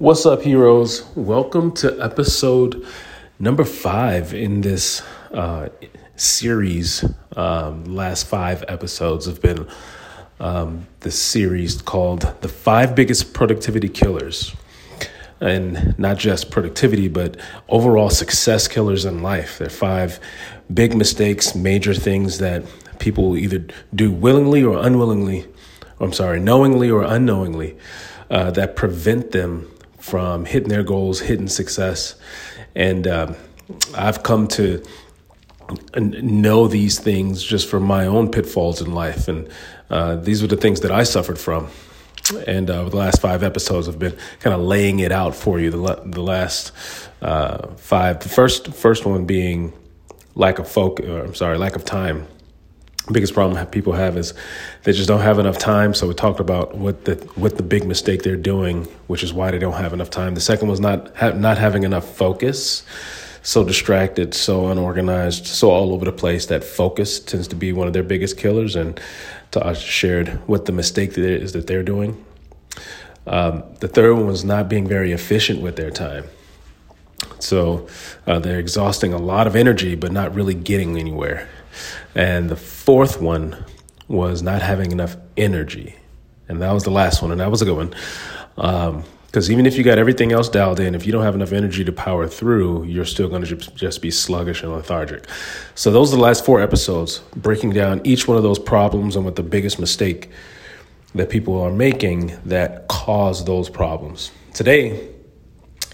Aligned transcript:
What's 0.00 0.24
up, 0.24 0.40
heroes? 0.40 1.04
Welcome 1.14 1.72
to 1.72 2.02
episode 2.02 2.86
number 3.38 3.64
five 3.64 4.32
in 4.32 4.62
this 4.62 5.02
uh, 5.30 5.68
series. 6.16 7.04
Um, 7.36 7.84
last 7.84 8.26
five 8.26 8.64
episodes 8.66 9.26
have 9.26 9.42
been 9.42 9.68
um, 10.40 10.86
the 11.00 11.10
series 11.10 11.82
called 11.82 12.22
The 12.40 12.48
Five 12.48 12.94
Biggest 12.94 13.34
Productivity 13.34 13.90
Killers. 13.90 14.56
And 15.38 15.94
not 15.98 16.16
just 16.16 16.50
productivity, 16.50 17.08
but 17.08 17.36
overall 17.68 18.08
success 18.08 18.68
killers 18.68 19.04
in 19.04 19.22
life. 19.22 19.58
They're 19.58 19.68
five 19.68 20.18
big 20.72 20.96
mistakes, 20.96 21.54
major 21.54 21.92
things 21.92 22.38
that 22.38 22.64
people 23.00 23.36
either 23.36 23.66
do 23.94 24.10
willingly 24.10 24.64
or 24.64 24.78
unwillingly, 24.78 25.46
I'm 26.00 26.14
sorry, 26.14 26.40
knowingly 26.40 26.90
or 26.90 27.02
unknowingly, 27.02 27.76
uh, 28.30 28.50
that 28.52 28.76
prevent 28.76 29.32
them 29.32 29.70
from 30.10 30.44
hitting 30.44 30.68
their 30.68 30.82
goals, 30.82 31.20
hitting 31.20 31.48
success. 31.48 32.16
And 32.74 33.06
um, 33.06 33.36
I've 33.94 34.22
come 34.22 34.48
to 34.48 34.82
know 35.96 36.66
these 36.66 36.98
things 36.98 37.42
just 37.42 37.68
from 37.68 37.84
my 37.84 38.06
own 38.06 38.30
pitfalls 38.30 38.82
in 38.82 38.92
life. 38.92 39.28
And 39.28 39.48
uh, 39.88 40.16
these 40.16 40.42
were 40.42 40.48
the 40.48 40.56
things 40.56 40.80
that 40.80 40.90
I 40.90 41.04
suffered 41.04 41.38
from. 41.38 41.68
And 42.46 42.68
uh, 42.68 42.88
the 42.88 42.96
last 42.96 43.20
five 43.20 43.44
episodes 43.44 43.86
have 43.86 43.98
been 43.98 44.16
kind 44.40 44.54
of 44.54 44.60
laying 44.60 44.98
it 44.98 45.12
out 45.12 45.34
for 45.34 45.60
you. 45.60 45.70
The, 45.70 46.02
the 46.04 46.22
last 46.22 46.72
uh, 47.22 47.68
five, 47.76 48.20
the 48.20 48.28
first 48.28 48.74
first 48.74 49.06
one 49.06 49.26
being 49.26 49.72
lack 50.34 50.58
of 50.58 50.68
focus. 50.68 51.06
I'm 51.06 51.34
sorry, 51.34 51.56
lack 51.56 51.76
of 51.76 51.84
time 51.84 52.26
biggest 53.12 53.34
problem 53.34 53.66
people 53.66 53.92
have 53.94 54.16
is 54.16 54.34
they 54.84 54.92
just 54.92 55.08
don't 55.08 55.20
have 55.20 55.38
enough 55.38 55.58
time. 55.58 55.94
So 55.94 56.06
we 56.06 56.14
talked 56.14 56.40
about 56.40 56.76
what 56.76 57.04
the 57.04 57.14
what 57.34 57.56
the 57.56 57.62
big 57.62 57.84
mistake 57.84 58.22
they're 58.22 58.36
doing, 58.36 58.84
which 59.06 59.22
is 59.22 59.32
why 59.32 59.50
they 59.50 59.58
don't 59.58 59.74
have 59.74 59.92
enough 59.92 60.10
time. 60.10 60.34
The 60.34 60.40
second 60.40 60.68
was 60.68 60.80
not 60.80 61.14
ha- 61.16 61.30
not 61.30 61.58
having 61.58 61.82
enough 61.82 62.16
focus, 62.16 62.84
so 63.42 63.64
distracted, 63.64 64.34
so 64.34 64.68
unorganized, 64.68 65.46
so 65.46 65.70
all 65.70 65.92
over 65.92 66.04
the 66.04 66.12
place. 66.12 66.46
That 66.46 66.62
focus 66.62 67.20
tends 67.20 67.48
to 67.48 67.56
be 67.56 67.72
one 67.72 67.86
of 67.86 67.92
their 67.92 68.02
biggest 68.02 68.36
killers. 68.36 68.76
And 68.76 69.00
I 69.56 69.72
shared 69.72 70.28
what 70.46 70.66
the 70.66 70.72
mistake 70.72 71.14
that 71.14 71.24
is 71.24 71.52
that 71.52 71.66
they're 71.66 71.82
doing. 71.82 72.24
Um, 73.26 73.64
the 73.80 73.88
third 73.88 74.14
one 74.14 74.26
was 74.26 74.44
not 74.44 74.68
being 74.68 74.86
very 74.86 75.12
efficient 75.12 75.60
with 75.60 75.76
their 75.76 75.90
time. 75.90 76.24
So 77.38 77.88
uh, 78.26 78.38
they're 78.38 78.58
exhausting 78.58 79.12
a 79.12 79.18
lot 79.18 79.46
of 79.46 79.56
energy, 79.56 79.94
but 79.94 80.12
not 80.12 80.34
really 80.34 80.54
getting 80.54 80.96
anywhere. 80.98 81.48
And 82.14 82.48
the 82.48 82.56
fourth 82.56 83.20
one 83.20 83.64
was 84.08 84.42
not 84.42 84.62
having 84.62 84.92
enough 84.92 85.16
energy. 85.36 85.96
And 86.48 86.60
that 86.62 86.72
was 86.72 86.84
the 86.84 86.90
last 86.90 87.22
one. 87.22 87.30
And 87.30 87.40
that 87.40 87.50
was 87.50 87.62
a 87.62 87.64
good 87.64 87.76
one. 87.76 87.94
Because 88.56 89.48
um, 89.48 89.52
even 89.52 89.66
if 89.66 89.78
you 89.78 89.84
got 89.84 89.98
everything 89.98 90.32
else 90.32 90.48
dialed 90.48 90.80
in, 90.80 90.96
if 90.96 91.06
you 91.06 91.12
don't 91.12 91.22
have 91.22 91.36
enough 91.36 91.52
energy 91.52 91.84
to 91.84 91.92
power 91.92 92.26
through, 92.26 92.82
you're 92.84 93.04
still 93.04 93.28
going 93.28 93.44
to 93.44 93.56
just 93.56 94.02
be 94.02 94.10
sluggish 94.10 94.62
and 94.62 94.72
lethargic. 94.72 95.26
So, 95.76 95.92
those 95.92 96.12
are 96.12 96.16
the 96.16 96.22
last 96.22 96.44
four 96.44 96.60
episodes, 96.60 97.20
breaking 97.36 97.70
down 97.70 98.00
each 98.02 98.26
one 98.26 98.36
of 98.36 98.42
those 98.42 98.58
problems 98.58 99.14
and 99.14 99.24
what 99.24 99.36
the 99.36 99.44
biggest 99.44 99.78
mistake 99.78 100.30
that 101.14 101.30
people 101.30 101.60
are 101.60 101.72
making 101.72 102.38
that 102.44 102.88
cause 102.88 103.44
those 103.44 103.68
problems. 103.68 104.32
Today 104.54 105.08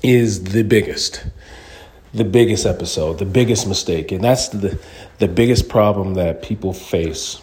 is 0.03 0.45
the 0.45 0.63
biggest 0.63 1.27
the 2.15 2.25
biggest 2.25 2.67
episode, 2.67 3.19
the 3.19 3.25
biggest 3.25 3.67
mistake, 3.67 4.13
and 4.13 4.23
that's 4.23 4.49
the 4.49 4.79
the 5.19 5.29
biggest 5.29 5.69
problem 5.69 6.15
that 6.15 6.43
people 6.43 6.73
face 6.73 7.41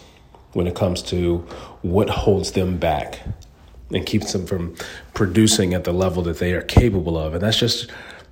when 0.53 0.67
it 0.67 0.75
comes 0.75 1.01
to 1.01 1.37
what 1.81 2.09
holds 2.09 2.51
them 2.51 2.77
back 2.77 3.19
and 3.91 4.05
keeps 4.05 4.31
them 4.33 4.45
from 4.45 4.75
producing 5.13 5.73
at 5.73 5.83
the 5.83 5.91
level 5.91 6.23
that 6.23 6.39
they 6.39 6.53
are 6.53 6.61
capable 6.61 7.17
of, 7.17 7.33
and 7.33 7.43
that's 7.43 7.59
just 7.59 7.91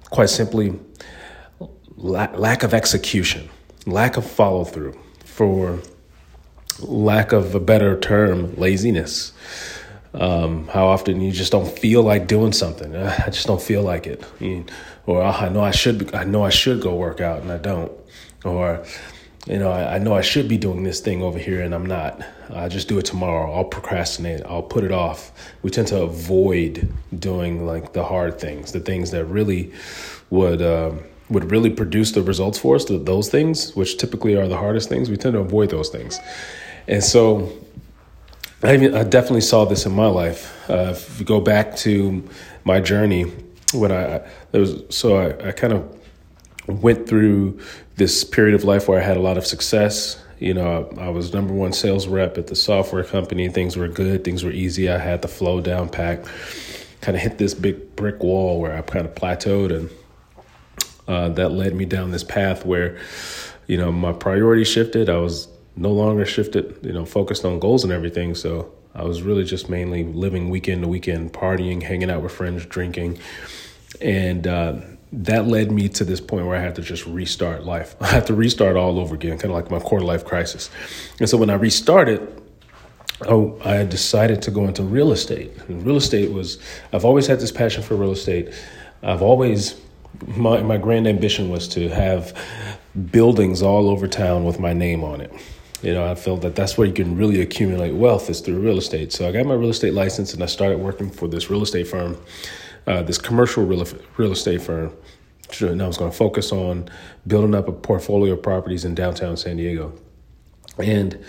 quite 0.09 0.29
simply 0.29 0.77
la- 1.97 2.31
lack 2.35 2.63
of 2.63 2.73
execution, 2.73 3.49
lack 3.85 4.17
of 4.17 4.25
follow 4.25 4.63
through, 4.63 4.97
for 5.25 5.79
lack 6.79 7.31
of 7.31 7.55
a 7.55 7.59
better 7.59 7.99
term, 7.99 8.55
laziness. 8.55 9.33
Um, 10.13 10.67
how 10.67 10.87
often 10.87 11.21
you 11.21 11.31
just 11.31 11.53
don't 11.53 11.69
feel 11.79 12.03
like 12.03 12.27
doing 12.27 12.51
something. 12.51 12.95
I 12.95 13.29
just 13.29 13.47
don't 13.47 13.61
feel 13.61 13.81
like 13.81 14.07
it. 14.07 14.23
Or 15.05 15.21
oh, 15.21 15.29
I 15.29 15.49
know 15.49 15.61
I 15.61 15.71
should. 15.71 16.13
I 16.13 16.23
know 16.23 16.43
I 16.43 16.49
should 16.49 16.81
go 16.81 16.95
work 16.95 17.21
out 17.21 17.41
and 17.41 17.51
I 17.51 17.57
don't. 17.57 17.91
Or 18.43 18.83
you 19.47 19.57
know 19.57 19.71
I, 19.71 19.95
I, 19.95 19.97
know 19.97 20.13
I 20.13 20.21
should 20.21 20.47
be 20.47 20.57
doing 20.57 20.83
this 20.83 20.99
thing 20.99 21.21
over 21.21 21.39
here 21.39 21.61
and 21.61 21.73
I'm 21.73 21.85
not. 21.85 22.21
I 22.53 22.67
just 22.67 22.87
do 22.87 22.97
it 22.97 23.05
tomorrow. 23.05 23.51
I'll 23.53 23.65
procrastinate. 23.65 24.41
I'll 24.45 24.63
put 24.63 24.83
it 24.83 24.91
off. 24.91 25.31
We 25.63 25.69
tend 25.69 25.87
to 25.87 26.01
avoid 26.01 26.91
doing 27.17 27.65
like 27.65 27.93
the 27.93 28.03
hard 28.03 28.39
things, 28.39 28.71
the 28.71 28.79
things 28.79 29.11
that 29.11 29.25
really 29.25 29.71
would. 30.29 30.61
Uh, 30.61 30.93
would 31.29 31.49
really 31.49 31.69
produce 31.69 32.11
the 32.11 32.21
results 32.21 32.59
for 32.59 32.75
us, 32.75 32.83
those 32.83 33.29
things, 33.29 33.73
which 33.73 33.95
typically 33.97 34.35
are 34.35 34.49
the 34.49 34.57
hardest 34.57 34.89
things, 34.89 35.09
we 35.09 35.15
tend 35.15 35.33
to 35.33 35.39
avoid 35.39 35.69
those 35.69 35.87
things. 35.87 36.19
And 36.89 37.01
so 37.01 37.53
I, 38.61 38.73
I 38.73 39.03
definitely 39.03 39.39
saw 39.39 39.63
this 39.63 39.85
in 39.85 39.93
my 39.93 40.07
life. 40.07 40.69
Uh, 40.69 40.91
if 40.91 41.23
go 41.25 41.39
back 41.39 41.75
to 41.77 42.27
my 42.65 42.81
journey, 42.81 43.31
when 43.73 43.91
I 43.91 44.21
there 44.51 44.61
was 44.61 44.83
so 44.89 45.17
I, 45.17 45.49
I 45.49 45.51
kind 45.51 45.73
of 45.73 45.97
went 46.67 47.07
through 47.07 47.59
this 47.95 48.23
period 48.23 48.55
of 48.55 48.63
life 48.63 48.87
where 48.87 48.99
I 48.99 49.03
had 49.03 49.17
a 49.17 49.21
lot 49.21 49.37
of 49.37 49.45
success. 49.45 50.21
You 50.39 50.53
know, 50.53 50.89
I, 50.97 51.05
I 51.05 51.09
was 51.09 51.33
number 51.33 51.53
one 51.53 51.73
sales 51.73 52.07
rep 52.07 52.37
at 52.37 52.47
the 52.47 52.55
software 52.55 53.03
company. 53.03 53.47
Things 53.49 53.77
were 53.77 53.87
good. 53.87 54.23
Things 54.23 54.43
were 54.43 54.51
easy. 54.51 54.89
I 54.89 54.97
had 54.97 55.21
the 55.21 55.27
flow 55.27 55.61
down 55.61 55.89
pack. 55.89 56.25
Kind 57.01 57.15
of 57.15 57.21
hit 57.21 57.37
this 57.37 57.53
big 57.53 57.95
brick 57.95 58.21
wall 58.23 58.59
where 58.59 58.75
I 58.75 58.81
kind 58.81 59.05
of 59.05 59.15
plateaued, 59.15 59.75
and 59.75 59.89
uh, 61.07 61.29
that 61.29 61.49
led 61.49 61.75
me 61.75 61.85
down 61.85 62.11
this 62.11 62.23
path 62.23 62.65
where, 62.65 62.99
you 63.67 63.77
know, 63.77 63.91
my 63.91 64.13
priorities 64.13 64.67
shifted. 64.67 65.09
I 65.09 65.17
was 65.17 65.47
no 65.75 65.91
longer 65.91 66.25
shifted, 66.25 66.77
you 66.83 66.93
know, 66.93 67.05
focused 67.05 67.45
on 67.45 67.59
goals 67.59 67.83
and 67.83 67.91
everything. 67.91 68.35
So 68.35 68.71
I 68.93 69.03
was 69.03 69.21
really 69.21 69.43
just 69.43 69.69
mainly 69.69 70.03
living 70.03 70.49
weekend 70.49 70.83
to 70.83 70.87
weekend, 70.87 71.33
partying, 71.33 71.83
hanging 71.83 72.09
out 72.09 72.21
with 72.21 72.33
friends, 72.33 72.65
drinking. 72.65 73.19
And 74.01 74.45
uh, 74.47 74.81
that 75.13 75.47
led 75.47 75.71
me 75.71 75.89
to 75.89 76.03
this 76.03 76.19
point 76.19 76.45
where 76.45 76.57
I 76.57 76.61
had 76.61 76.75
to 76.75 76.81
just 76.81 77.05
restart 77.05 77.63
life. 77.63 77.95
I 78.01 78.07
had 78.07 78.27
to 78.27 78.33
restart 78.33 78.75
all 78.75 78.99
over 78.99 79.15
again, 79.15 79.37
kind 79.37 79.45
of 79.45 79.51
like 79.51 79.71
my 79.71 79.79
quarter 79.79 80.05
life 80.05 80.25
crisis. 80.25 80.69
And 81.19 81.29
so 81.29 81.37
when 81.37 81.49
I 81.49 81.55
restarted, 81.55 82.41
Oh, 83.27 83.59
I 83.63 83.83
decided 83.83 84.41
to 84.43 84.51
go 84.51 84.65
into 84.65 84.81
real 84.81 85.11
estate. 85.11 85.51
And 85.67 85.85
real 85.85 85.97
estate 85.97 86.31
was, 86.31 86.57
I've 86.91 87.05
always 87.05 87.27
had 87.27 87.39
this 87.39 87.51
passion 87.51 87.83
for 87.83 87.95
real 87.95 88.11
estate. 88.11 88.51
I've 89.03 89.21
always, 89.21 89.79
my, 90.25 90.61
my 90.63 90.77
grand 90.77 91.07
ambition 91.07 91.49
was 91.49 91.67
to 91.69 91.89
have 91.89 92.35
buildings 93.11 93.61
all 93.61 93.89
over 93.89 94.07
town 94.07 94.43
with 94.43 94.59
my 94.59 94.73
name 94.73 95.03
on 95.03 95.21
it. 95.21 95.31
You 95.81 95.93
know, 95.93 96.09
I 96.09 96.15
felt 96.15 96.41
that 96.41 96.55
that's 96.55 96.77
where 96.77 96.85
you 96.85 96.93
can 96.93 97.17
really 97.17 97.41
accumulate 97.41 97.91
wealth 97.91 98.29
is 98.29 98.39
through 98.39 98.59
real 98.59 98.77
estate. 98.77 99.11
So 99.11 99.27
I 99.27 99.31
got 99.31 99.45
my 99.45 99.55
real 99.55 99.69
estate 99.69 99.93
license 99.93 100.33
and 100.33 100.43
I 100.43 100.45
started 100.45 100.79
working 100.79 101.09
for 101.09 101.27
this 101.27 101.49
real 101.49 101.63
estate 101.63 101.87
firm, 101.87 102.17
uh, 102.85 103.01
this 103.01 103.17
commercial 103.17 103.65
real, 103.65 103.85
real 104.17 104.31
estate 104.31 104.61
firm. 104.61 104.93
And 105.59 105.81
I 105.81 105.87
was 105.87 105.97
going 105.97 106.11
to 106.11 106.15
focus 106.17 106.51
on 106.51 106.87
building 107.27 107.55
up 107.55 107.67
a 107.67 107.73
portfolio 107.73 108.33
of 108.33 108.43
properties 108.43 108.85
in 108.85 108.95
downtown 108.95 109.35
San 109.35 109.57
Diego. 109.57 109.93
And 110.77 111.23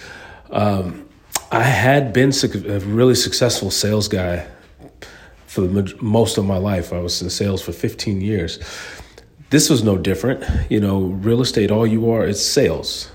um, 0.51 1.09
I 1.51 1.62
had 1.62 2.12
been 2.12 2.31
a 2.31 2.79
really 2.81 3.15
successful 3.15 3.71
sales 3.71 4.07
guy 4.07 4.47
for 5.47 5.62
the, 5.62 5.97
most 6.01 6.39
of 6.39 6.45
my 6.45 6.57
life. 6.57 6.93
I 6.93 7.01
was 7.01 7.21
in 7.21 7.31
sales 7.31 7.62
for 7.62 7.73
15 7.73 8.21
years 8.21 8.59
this 9.53 9.69
was 9.69 9.85
no 9.85 9.99
different. 9.99 10.43
You 10.71 10.81
know, 10.81 11.03
real 11.03 11.43
estate, 11.43 11.71
all 11.71 11.87
you 11.87 12.11
are 12.11 12.25
is 12.25 12.45
sales. 12.45 13.11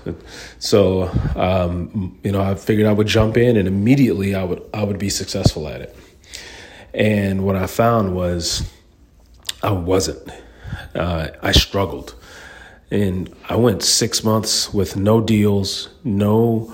So, 0.60 1.10
um, 1.34 2.16
you 2.22 2.30
know, 2.30 2.40
I 2.40 2.54
figured 2.54 2.86
I 2.86 2.92
would 2.92 3.08
jump 3.08 3.36
in 3.36 3.56
and 3.56 3.66
immediately 3.66 4.36
I 4.36 4.44
would 4.44 4.62
I 4.72 4.84
would 4.84 4.98
be 4.98 5.10
successful 5.10 5.68
at 5.68 5.80
it. 5.80 5.96
And 6.94 7.44
what 7.44 7.56
I 7.56 7.66
found 7.66 8.14
was 8.14 8.72
I 9.62 9.72
wasn't. 9.72 10.30
Uh, 10.94 11.28
I 11.42 11.52
struggled, 11.52 12.14
and 12.90 13.34
I 13.48 13.56
went 13.56 13.82
six 13.82 14.22
months 14.22 14.72
with 14.72 14.96
no 14.96 15.20
deals, 15.20 15.88
no 16.04 16.72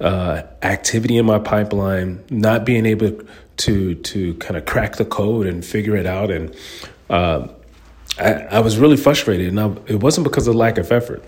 uh, 0.00 0.42
activity 0.62 1.16
in 1.16 1.24
my 1.24 1.38
pipeline, 1.38 2.22
not 2.28 2.66
being 2.66 2.84
able 2.84 3.20
to 3.58 3.94
to 3.94 4.34
kind 4.34 4.56
of 4.56 4.66
crack 4.66 4.96
the 4.96 5.04
code 5.06 5.46
and 5.46 5.64
figure 5.64 5.96
it 5.96 6.06
out, 6.06 6.30
and 6.30 6.54
uh, 7.08 7.48
I, 8.18 8.32
I 8.32 8.60
was 8.60 8.78
really 8.78 8.96
frustrated, 8.96 9.56
and 9.56 9.80
it 9.88 10.02
wasn't 10.02 10.24
because 10.24 10.46
of 10.46 10.54
lack 10.54 10.78
of 10.78 10.92
effort. 10.92 11.24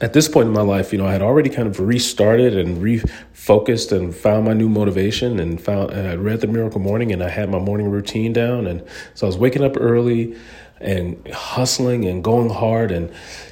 At 0.00 0.12
this 0.12 0.28
point 0.28 0.48
in 0.48 0.52
my 0.52 0.62
life, 0.62 0.92
you 0.92 0.98
know, 0.98 1.06
I 1.06 1.12
had 1.12 1.22
already 1.22 1.48
kind 1.48 1.66
of 1.66 1.80
restarted 1.80 2.56
and 2.56 2.78
refocused 2.78 3.96
and 3.96 4.14
found 4.14 4.44
my 4.44 4.52
new 4.52 4.68
motivation 4.68 5.38
and 5.40 5.58
found 5.58 5.90
and 5.90 6.06
I 6.06 6.16
read 6.16 6.42
the 6.42 6.48
Miracle 6.48 6.80
Morning 6.80 7.12
and 7.12 7.22
I 7.22 7.30
had 7.30 7.48
my 7.48 7.58
morning 7.58 7.90
routine 7.90 8.32
down, 8.32 8.66
and 8.66 8.84
so 9.14 9.26
I 9.26 9.28
was 9.28 9.38
waking 9.38 9.64
up 9.64 9.76
early 9.78 10.36
and 10.80 11.26
hustling 11.28 12.04
and 12.04 12.22
going 12.22 12.50
hard 12.50 12.90
and 12.90 13.10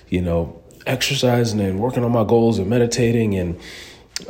you 0.08 0.20
know 0.20 0.60
exercising 0.86 1.60
and 1.60 1.80
working 1.80 2.04
on 2.04 2.12
my 2.12 2.24
goals 2.24 2.58
and 2.58 2.68
meditating 2.68 3.34
and 3.34 3.58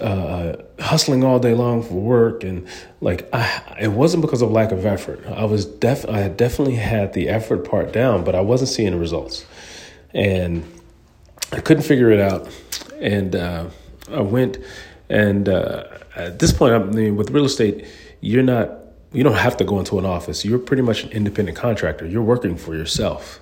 uh, 0.01 0.57
hustling 0.81 1.23
all 1.25 1.39
day 1.39 1.55
long 1.55 1.83
for 1.83 1.95
work 1.95 2.43
and 2.43 2.67
like 3.01 3.29
I, 3.33 3.77
it 3.81 3.93
wasn't 3.93 4.23
because 4.23 4.43
of 4.43 4.51
lack 4.51 4.73
of 4.73 4.87
effort. 4.87 5.25
I 5.27 5.45
was 5.45 5.67
def 5.67 6.09
i 6.09 6.29
definitely 6.29 6.77
had 6.77 7.13
the 7.13 7.29
effort 7.29 7.69
part 7.69 7.93
down 7.93 8.25
but 8.25 8.35
i 8.35 8.41
wasn't 8.41 8.71
seeing 8.71 8.93
the 8.93 8.99
results. 8.99 9.45
And 10.13 10.65
i 11.53 11.61
couldn't 11.61 11.83
figure 11.85 12.11
it 12.11 12.21
out. 12.21 12.49
And 12.99 13.37
uh, 13.37 13.69
i 14.11 14.21
went 14.21 14.59
and 15.11 15.49
uh, 15.49 15.85
at 16.17 16.39
this 16.39 16.53
point 16.53 16.75
i 16.75 16.79
mean 16.79 17.17
with 17.17 17.31
real 17.31 17.45
estate 17.45 17.87
you're 18.21 18.43
not 18.43 18.85
you 19.13 19.23
don't 19.23 19.37
have 19.37 19.57
to 19.59 19.65
go 19.65 19.79
into 19.79 19.99
an 20.01 20.05
office. 20.05 20.45
You're 20.45 20.59
pretty 20.59 20.83
much 20.83 21.05
an 21.05 21.13
independent 21.13 21.57
contractor. 21.57 22.05
You're 22.05 22.23
working 22.23 22.57
for 22.57 22.75
yourself. 22.75 23.41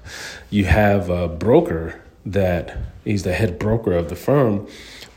You 0.50 0.66
have 0.66 1.08
a 1.08 1.28
broker 1.28 1.98
that 2.26 2.76
he's 3.04 3.22
the 3.22 3.32
head 3.32 3.58
broker 3.58 3.92
of 3.92 4.10
the 4.10 4.14
firm 4.14 4.68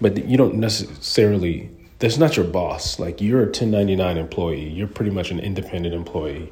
but 0.02 0.26
you 0.26 0.38
don't 0.38 0.56
necessarily 0.56 1.70
that's 2.00 2.18
not 2.18 2.36
your 2.36 2.46
boss. 2.46 3.00
Like 3.00 3.22
you're 3.22 3.42
a 3.42 3.46
1099 3.46 4.18
employee. 4.18 4.70
You're 4.70 4.88
pretty 4.88 5.12
much 5.12 5.32
an 5.32 5.40
independent 5.40 5.96
employee 5.96 6.52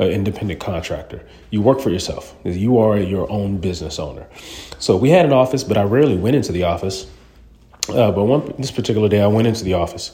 an 0.00 0.10
independent 0.10 0.58
contractor. 0.60 1.22
You 1.50 1.60
work 1.60 1.78
for 1.78 1.90
yourself. 1.90 2.34
You 2.44 2.78
are 2.78 2.98
your 2.98 3.30
own 3.30 3.58
business 3.58 3.98
owner. 3.98 4.26
So 4.78 4.96
we 4.96 5.10
had 5.10 5.26
an 5.26 5.32
office 5.32 5.62
but 5.62 5.76
i 5.76 5.82
rarely 5.82 6.16
went 6.16 6.36
into 6.36 6.52
the 6.52 6.64
office. 6.64 7.06
Uh, 7.88 8.10
but 8.10 8.24
one 8.24 8.54
this 8.58 8.70
particular 8.70 9.08
day 9.08 9.20
i 9.20 9.26
went 9.26 9.46
into 9.46 9.64
the 9.64 9.74
office 9.74 10.12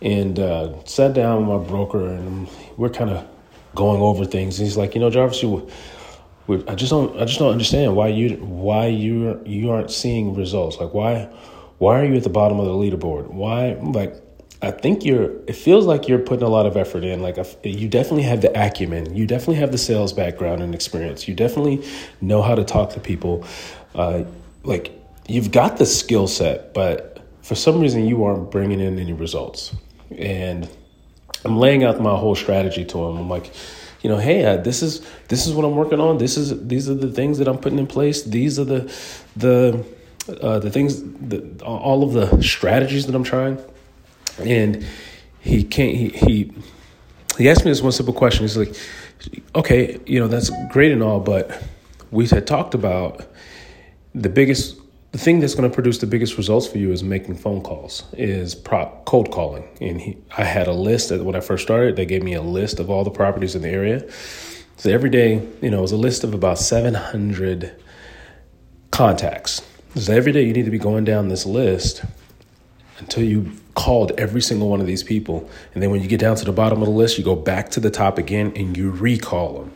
and 0.00 0.38
uh, 0.38 0.82
sat 0.84 1.12
down 1.12 1.46
with 1.46 1.62
my 1.62 1.68
broker 1.68 2.08
and 2.08 2.48
we're 2.76 2.88
kind 2.88 3.10
of 3.10 3.26
going 3.74 4.00
over 4.00 4.24
things. 4.24 4.58
And 4.58 4.66
he's 4.66 4.76
like 4.76 4.94
you 4.94 5.00
know 5.00 5.10
jarvis 5.10 5.42
you 5.42 5.68
I 6.48 6.74
just 6.74 6.90
don't 6.90 7.14
I 7.20 7.26
just 7.26 7.38
don't 7.38 7.52
understand 7.52 7.94
why 7.94 8.08
you 8.08 8.36
why 8.36 8.86
you 8.86 9.40
you 9.44 9.70
aren't 9.70 9.90
seeing 9.90 10.34
results. 10.34 10.78
Like 10.78 10.94
why 10.94 11.28
why 11.80 11.98
are 11.98 12.04
you 12.04 12.14
at 12.16 12.24
the 12.24 12.28
bottom 12.28 12.60
of 12.60 12.66
the 12.66 12.72
leaderboard? 12.72 13.28
Why, 13.28 13.72
like, 13.80 14.14
I 14.60 14.70
think 14.70 15.02
you're, 15.02 15.32
it 15.46 15.54
feels 15.54 15.86
like 15.86 16.08
you're 16.08 16.18
putting 16.18 16.44
a 16.44 16.48
lot 16.50 16.66
of 16.66 16.76
effort 16.76 17.04
in. 17.04 17.22
Like, 17.22 17.38
you 17.64 17.88
definitely 17.88 18.24
have 18.24 18.42
the 18.42 18.52
acumen. 18.54 19.16
You 19.16 19.26
definitely 19.26 19.54
have 19.56 19.72
the 19.72 19.78
sales 19.78 20.12
background 20.12 20.62
and 20.62 20.74
experience. 20.74 21.26
You 21.26 21.34
definitely 21.34 21.82
know 22.20 22.42
how 22.42 22.54
to 22.54 22.64
talk 22.64 22.90
to 22.90 23.00
people. 23.00 23.46
Uh, 23.94 24.24
like, 24.62 24.92
you've 25.26 25.52
got 25.52 25.78
the 25.78 25.86
skill 25.86 26.28
set, 26.28 26.74
but 26.74 27.24
for 27.40 27.54
some 27.54 27.80
reason, 27.80 28.04
you 28.04 28.24
aren't 28.24 28.50
bringing 28.50 28.80
in 28.80 28.98
any 28.98 29.14
results. 29.14 29.74
And 30.18 30.68
I'm 31.46 31.56
laying 31.56 31.82
out 31.82 31.98
my 31.98 32.14
whole 32.14 32.34
strategy 32.34 32.84
to 32.84 32.98
him. 33.06 33.16
I'm 33.16 33.30
like, 33.30 33.54
you 34.02 34.10
know, 34.10 34.18
hey, 34.18 34.44
uh, 34.44 34.58
this 34.58 34.82
is 34.82 35.00
this 35.28 35.46
is 35.46 35.54
what 35.54 35.64
I'm 35.64 35.76
working 35.76 35.98
on. 35.98 36.18
This 36.18 36.36
is 36.36 36.66
these 36.66 36.90
are 36.90 36.94
the 36.94 37.10
things 37.10 37.38
that 37.38 37.48
I'm 37.48 37.56
putting 37.56 37.78
in 37.78 37.86
place. 37.86 38.22
These 38.22 38.58
are 38.58 38.64
the 38.64 38.94
the 39.36 39.82
uh, 40.38 40.58
the 40.58 40.70
things, 40.70 41.02
the, 41.02 41.64
all 41.64 42.02
of 42.02 42.12
the 42.12 42.42
strategies 42.42 43.06
that 43.06 43.14
I'm 43.14 43.24
trying. 43.24 43.58
And 44.38 44.84
he 45.40 45.64
can't, 45.64 45.96
he, 45.96 46.08
he, 46.08 46.52
he 47.38 47.48
asked 47.48 47.64
me 47.64 47.70
this 47.70 47.82
one 47.82 47.92
simple 47.92 48.14
question. 48.14 48.44
He's 48.44 48.56
like, 48.56 48.74
okay, 49.54 49.98
you 50.06 50.20
know, 50.20 50.28
that's 50.28 50.50
great 50.70 50.92
and 50.92 51.02
all, 51.02 51.20
but 51.20 51.62
we 52.10 52.26
had 52.26 52.46
talked 52.46 52.74
about 52.74 53.26
the 54.14 54.28
biggest, 54.28 54.78
the 55.12 55.18
thing 55.18 55.40
that's 55.40 55.54
going 55.54 55.68
to 55.68 55.74
produce 55.74 55.98
the 55.98 56.06
biggest 56.06 56.36
results 56.36 56.66
for 56.66 56.78
you 56.78 56.92
is 56.92 57.02
making 57.02 57.36
phone 57.36 57.62
calls, 57.62 58.04
is 58.12 58.54
prop 58.54 59.04
cold 59.04 59.30
calling. 59.30 59.68
And 59.80 60.00
he, 60.00 60.16
I 60.36 60.44
had 60.44 60.68
a 60.68 60.72
list 60.72 61.08
that 61.10 61.24
when 61.24 61.34
I 61.34 61.40
first 61.40 61.62
started, 61.64 61.96
they 61.96 62.06
gave 62.06 62.22
me 62.22 62.34
a 62.34 62.42
list 62.42 62.80
of 62.80 62.90
all 62.90 63.04
the 63.04 63.10
properties 63.10 63.54
in 63.54 63.62
the 63.62 63.68
area. 63.68 64.10
So 64.76 64.90
every 64.90 65.10
day, 65.10 65.46
you 65.60 65.70
know, 65.70 65.78
it 65.78 65.82
was 65.82 65.92
a 65.92 65.96
list 65.96 66.24
of 66.24 66.32
about 66.32 66.58
700 66.58 67.74
contacts 68.90 69.62
so 69.96 70.12
every 70.12 70.32
day 70.32 70.44
you 70.44 70.52
need 70.52 70.64
to 70.64 70.70
be 70.70 70.78
going 70.78 71.04
down 71.04 71.28
this 71.28 71.46
list 71.46 72.04
until 72.98 73.24
you 73.24 73.50
called 73.74 74.12
every 74.18 74.42
single 74.42 74.68
one 74.68 74.80
of 74.80 74.86
these 74.86 75.02
people. 75.02 75.48
And 75.74 75.82
then 75.82 75.90
when 75.90 76.02
you 76.02 76.08
get 76.08 76.20
down 76.20 76.36
to 76.36 76.44
the 76.44 76.52
bottom 76.52 76.80
of 76.82 76.86
the 76.86 76.94
list, 76.94 77.18
you 77.18 77.24
go 77.24 77.34
back 77.34 77.70
to 77.70 77.80
the 77.80 77.90
top 77.90 78.18
again 78.18 78.52
and 78.54 78.76
you 78.76 78.90
recall 78.90 79.60
them. 79.60 79.72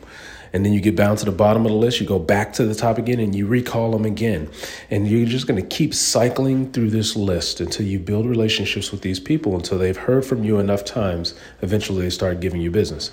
And 0.53 0.65
then 0.65 0.71
you 0.71 0.79
get 0.79 0.95
down 0.95 1.17
to 1.17 1.25
the 1.25 1.33
bottom 1.33 1.65
of 1.65 1.71
the 1.71 1.77
list, 1.77 1.99
you 1.99 2.07
go 2.07 2.19
back 2.19 2.53
to 2.53 2.65
the 2.65 2.75
top 2.75 2.97
again 2.97 3.19
and 3.19 3.35
you 3.35 3.45
recall 3.45 3.91
them 3.91 4.05
again. 4.05 4.49
And 4.89 5.05
you're 5.05 5.25
just 5.25 5.47
going 5.47 5.61
to 5.61 5.67
keep 5.67 5.93
cycling 5.93 6.71
through 6.71 6.91
this 6.91 7.17
list 7.17 7.59
until 7.59 7.85
you 7.85 7.99
build 7.99 8.25
relationships 8.25 8.89
with 8.89 9.01
these 9.01 9.19
people 9.19 9.55
until 9.55 9.77
they've 9.77 9.97
heard 9.97 10.23
from 10.23 10.45
you 10.45 10.59
enough 10.59 10.85
times. 10.85 11.33
Eventually, 11.61 12.03
they 12.03 12.09
start 12.09 12.39
giving 12.39 12.61
you 12.61 12.71
business. 12.71 13.11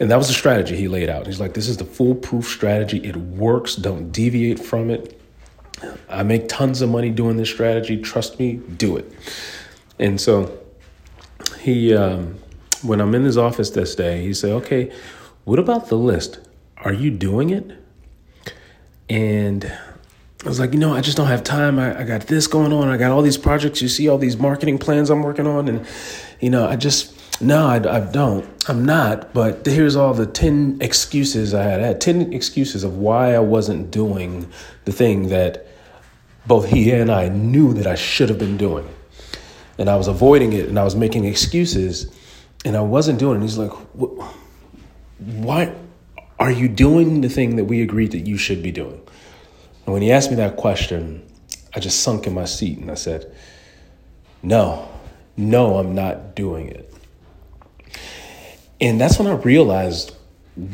And 0.00 0.10
that 0.10 0.16
was 0.16 0.26
the 0.26 0.34
strategy 0.34 0.76
he 0.76 0.88
laid 0.88 1.08
out. 1.08 1.26
He's 1.26 1.38
like, 1.38 1.54
this 1.54 1.68
is 1.68 1.76
the 1.76 1.84
foolproof 1.84 2.46
strategy. 2.46 2.98
It 2.98 3.16
works. 3.16 3.76
Don't 3.76 4.10
deviate 4.10 4.58
from 4.58 4.90
it. 4.90 5.20
I 6.08 6.22
make 6.22 6.48
tons 6.48 6.80
of 6.82 6.90
money 6.90 7.10
doing 7.10 7.36
this 7.36 7.50
strategy. 7.50 8.00
Trust 8.00 8.38
me, 8.38 8.54
do 8.54 8.96
it. 8.96 9.10
And 9.98 10.20
so 10.20 10.58
he, 11.60 11.94
um, 11.94 12.38
when 12.82 13.00
I'm 13.00 13.14
in 13.14 13.24
his 13.24 13.36
office 13.36 13.70
this 13.70 13.94
day, 13.94 14.22
he 14.22 14.32
said, 14.34 14.52
okay, 14.52 14.92
what 15.44 15.58
about 15.58 15.88
the 15.88 15.96
list? 15.96 16.40
Are 16.78 16.92
you 16.92 17.10
doing 17.10 17.50
it? 17.50 17.70
And 19.08 19.72
I 20.44 20.48
was 20.48 20.60
like, 20.60 20.72
you 20.72 20.78
know, 20.78 20.94
I 20.94 21.00
just 21.00 21.16
don't 21.16 21.26
have 21.28 21.42
time. 21.44 21.78
I, 21.78 22.00
I 22.00 22.04
got 22.04 22.22
this 22.22 22.46
going 22.46 22.72
on. 22.72 22.88
I 22.88 22.96
got 22.96 23.10
all 23.10 23.22
these 23.22 23.38
projects. 23.38 23.80
You 23.82 23.88
see 23.88 24.08
all 24.08 24.18
these 24.18 24.36
marketing 24.36 24.78
plans 24.78 25.10
I'm 25.10 25.22
working 25.22 25.46
on. 25.46 25.68
And, 25.68 25.86
you 26.40 26.50
know, 26.50 26.68
I 26.68 26.76
just, 26.76 27.15
no, 27.40 27.66
I, 27.66 27.76
I 27.96 28.00
don't. 28.00 28.46
I'm 28.68 28.84
not. 28.84 29.32
But 29.34 29.66
here's 29.66 29.96
all 29.96 30.14
the 30.14 30.26
10 30.26 30.78
excuses 30.80 31.54
I 31.54 31.62
had. 31.62 31.80
I 31.80 31.86
had 31.86 32.00
10 32.00 32.32
excuses 32.32 32.84
of 32.84 32.96
why 32.98 33.34
I 33.34 33.38
wasn't 33.40 33.90
doing 33.90 34.50
the 34.84 34.92
thing 34.92 35.28
that 35.28 35.66
both 36.46 36.68
he 36.68 36.90
and 36.92 37.10
I 37.10 37.28
knew 37.28 37.72
that 37.74 37.86
I 37.86 37.94
should 37.94 38.28
have 38.28 38.38
been 38.38 38.56
doing. 38.56 38.88
And 39.78 39.90
I 39.90 39.96
was 39.96 40.08
avoiding 40.08 40.52
it 40.52 40.68
and 40.68 40.78
I 40.78 40.84
was 40.84 40.96
making 40.96 41.24
excuses 41.24 42.10
and 42.64 42.76
I 42.76 42.80
wasn't 42.80 43.18
doing 43.18 43.32
it. 43.32 43.40
And 43.40 43.42
He's 43.42 43.58
like, 43.58 43.72
why 45.18 45.74
are 46.38 46.50
you 46.50 46.68
doing 46.68 47.20
the 47.20 47.28
thing 47.28 47.56
that 47.56 47.64
we 47.64 47.82
agreed 47.82 48.12
that 48.12 48.26
you 48.26 48.38
should 48.38 48.62
be 48.62 48.70
doing? 48.70 49.00
And 49.84 49.92
when 49.92 50.02
he 50.02 50.10
asked 50.10 50.30
me 50.30 50.36
that 50.36 50.56
question, 50.56 51.26
I 51.74 51.80
just 51.80 52.00
sunk 52.00 52.26
in 52.26 52.34
my 52.34 52.44
seat 52.44 52.78
and 52.78 52.90
I 52.90 52.94
said, 52.94 53.32
no, 54.42 54.88
no, 55.36 55.78
I'm 55.78 55.94
not 55.94 56.34
doing 56.34 56.68
it. 56.68 56.92
And 58.80 59.00
that's 59.00 59.18
when 59.18 59.26
I 59.26 59.34
realized 59.34 60.14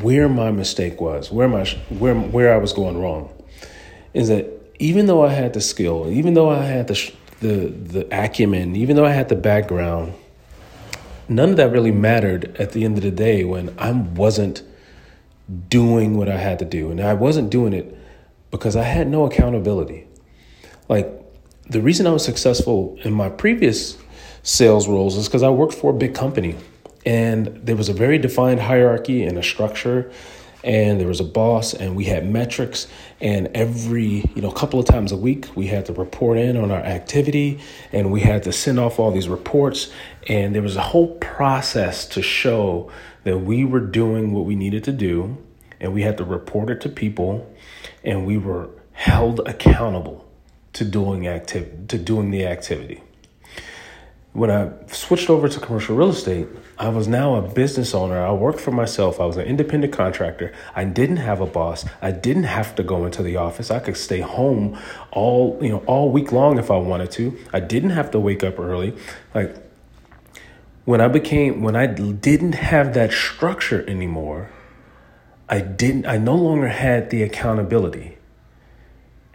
where 0.01 0.29
my 0.29 0.51
mistake 0.51 0.99
was, 0.99 1.31
where 1.31 1.47
my 1.47 1.65
where 1.89 2.15
where 2.15 2.53
I 2.53 2.57
was 2.57 2.73
going 2.73 2.97
wrong. 2.97 3.33
Is 4.13 4.27
that 4.27 4.47
even 4.79 5.07
though 5.07 5.23
I 5.23 5.33
had 5.33 5.53
the 5.53 5.61
skill, 5.61 6.09
even 6.09 6.33
though 6.33 6.49
I 6.49 6.63
had 6.63 6.87
the 6.87 7.13
the 7.39 7.67
the 7.67 8.07
acumen, 8.11 8.75
even 8.75 8.95
though 8.95 9.05
I 9.05 9.11
had 9.11 9.29
the 9.29 9.35
background, 9.35 10.13
none 11.29 11.51
of 11.51 11.57
that 11.57 11.71
really 11.71 11.91
mattered 11.91 12.55
at 12.57 12.71
the 12.71 12.83
end 12.85 12.97
of 12.97 13.03
the 13.03 13.11
day 13.11 13.43
when 13.43 13.73
I 13.77 13.91
wasn't 13.91 14.63
doing 15.69 16.17
what 16.17 16.29
I 16.29 16.37
had 16.37 16.59
to 16.59 16.65
do, 16.65 16.91
and 16.91 17.01
I 17.01 17.13
wasn't 17.13 17.49
doing 17.49 17.73
it 17.73 17.97
because 18.51 18.75
I 18.75 18.83
had 18.83 19.07
no 19.07 19.25
accountability. 19.25 20.07
Like 20.89 21.09
the 21.69 21.81
reason 21.81 22.07
I 22.07 22.11
was 22.11 22.23
successful 22.23 22.97
in 23.03 23.13
my 23.13 23.29
previous 23.29 23.97
sales 24.43 24.87
roles 24.87 25.15
is 25.15 25.27
because 25.27 25.43
I 25.43 25.49
worked 25.49 25.73
for 25.73 25.91
a 25.91 25.93
big 25.93 26.13
company, 26.13 26.55
and 27.05 27.47
there 27.63 27.75
was 27.75 27.89
a 27.89 27.93
very 27.93 28.17
defined 28.17 28.59
hierarchy 28.59 29.23
and 29.23 29.37
a 29.37 29.43
structure 29.43 30.11
and 30.63 30.99
there 30.99 31.07
was 31.07 31.19
a 31.19 31.25
boss 31.25 31.73
and 31.73 31.95
we 31.95 32.05
had 32.05 32.29
metrics 32.29 32.87
and 33.19 33.47
every 33.53 34.23
you 34.35 34.41
know 34.41 34.51
couple 34.51 34.79
of 34.79 34.85
times 34.85 35.11
a 35.11 35.17
week 35.17 35.47
we 35.55 35.67
had 35.67 35.85
to 35.85 35.93
report 35.93 36.37
in 36.37 36.55
on 36.55 36.71
our 36.71 36.79
activity 36.79 37.59
and 37.91 38.11
we 38.11 38.21
had 38.21 38.43
to 38.43 38.51
send 38.51 38.79
off 38.79 38.99
all 38.99 39.11
these 39.11 39.27
reports 39.27 39.91
and 40.27 40.55
there 40.55 40.61
was 40.61 40.75
a 40.75 40.81
whole 40.81 41.15
process 41.15 42.07
to 42.07 42.21
show 42.21 42.89
that 43.23 43.39
we 43.39 43.65
were 43.65 43.81
doing 43.81 44.31
what 44.31 44.45
we 44.45 44.55
needed 44.55 44.83
to 44.83 44.91
do 44.91 45.37
and 45.79 45.93
we 45.93 46.01
had 46.01 46.17
to 46.17 46.23
report 46.23 46.69
it 46.69 46.79
to 46.79 46.89
people 46.89 47.53
and 48.03 48.25
we 48.25 48.37
were 48.37 48.69
held 48.93 49.41
accountable 49.45 50.25
to 50.71 50.85
doing 50.85 51.27
active 51.27 51.87
to 51.87 51.97
doing 51.97 52.31
the 52.31 52.45
activity 52.45 53.01
when 54.33 54.49
I 54.49 54.71
switched 54.87 55.29
over 55.29 55.47
to 55.47 55.59
commercial 55.59 55.95
real 55.95 56.09
estate, 56.09 56.47
I 56.79 56.89
was 56.89 57.07
now 57.07 57.35
a 57.35 57.41
business 57.41 57.93
owner. 57.93 58.19
I 58.25 58.31
worked 58.31 58.59
for 58.59 58.71
myself. 58.71 59.19
I 59.19 59.25
was 59.25 59.37
an 59.37 59.45
independent 59.45 59.93
contractor. 59.93 60.51
I 60.75 60.85
didn't 60.85 61.17
have 61.17 61.39
a 61.39 61.45
boss. 61.45 61.85
I 62.01 62.11
didn't 62.11 62.45
have 62.45 62.73
to 62.75 62.83
go 62.83 63.05
into 63.05 63.21
the 63.21 63.37
office. 63.37 63.69
I 63.69 63.79
could 63.79 63.95
stay 63.95 64.21
home 64.21 64.79
all, 65.11 65.59
you 65.61 65.69
know, 65.69 65.83
all 65.85 66.11
week 66.11 66.31
long 66.31 66.57
if 66.57 66.71
I 66.71 66.77
wanted 66.77 67.11
to. 67.11 67.37
I 67.53 67.59
didn't 67.59 67.91
have 67.91 68.09
to 68.11 68.19
wake 68.19 68.43
up 68.43 68.59
early. 68.59 68.95
Like 69.35 69.55
when 70.85 70.99
I 70.99 71.09
became 71.09 71.61
when 71.61 71.75
I 71.75 71.85
didn't 71.85 72.53
have 72.53 72.95
that 72.95 73.11
structure 73.11 73.87
anymore, 73.87 74.49
I 75.47 75.61
didn't 75.61 76.07
I 76.07 76.17
no 76.17 76.35
longer 76.35 76.69
had 76.69 77.11
the 77.11 77.21
accountability. 77.21 78.17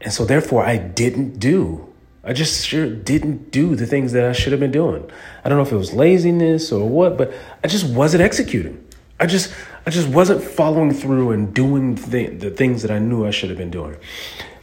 And 0.01 0.13
so 0.13 0.25
therefore 0.25 0.65
I 0.65 0.77
didn't 0.77 1.39
do 1.39 1.88
I 2.29 2.35
just 2.35 2.67
sure 2.67 2.91
didn't 2.91 3.51
do 3.51 3.75
the 3.75 3.87
things 3.87 4.13
that 4.13 4.29
I 4.29 4.33
should 4.33 4.53
have 4.53 4.61
been 4.61 4.71
doing. 4.71 5.11
I 5.43 5.49
don't 5.49 5.57
know 5.57 5.65
if 5.65 5.73
it 5.73 5.77
was 5.77 5.95
laziness 5.95 6.71
or 6.71 6.87
what, 6.87 7.17
but 7.17 7.33
I 7.65 7.69
just 7.69 7.87
wasn't 7.87 8.23
executing. 8.23 8.87
I 9.19 9.25
just 9.25 9.53
I 9.87 9.91
just 9.91 10.09
wasn't 10.09 10.43
following 10.43 10.93
through 10.93 11.31
and 11.31 11.55
doing 11.55 11.95
the, 11.95 12.53
things 12.55 12.83
that 12.83 12.91
I 12.91 12.99
knew 12.99 13.27
I 13.27 13.31
should 13.31 13.49
have 13.49 13.57
been 13.57 13.71
doing. 13.71 13.97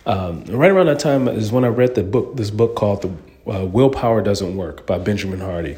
Um, 0.05 0.45
right 0.45 0.69
around 0.69 0.85
that 0.85 0.99
time 0.99 1.27
is 1.27 1.51
when 1.51 1.65
I 1.65 1.69
read 1.69 1.95
the 1.95 2.03
book, 2.03 2.37
this 2.37 2.51
book 2.51 2.75
called 2.75 3.01
the 3.01 3.51
uh, 3.51 3.65
Willpower 3.65 4.21
Doesn't 4.21 4.55
Work 4.55 4.85
by 4.85 4.99
Benjamin 4.99 5.39
Hardy. 5.39 5.77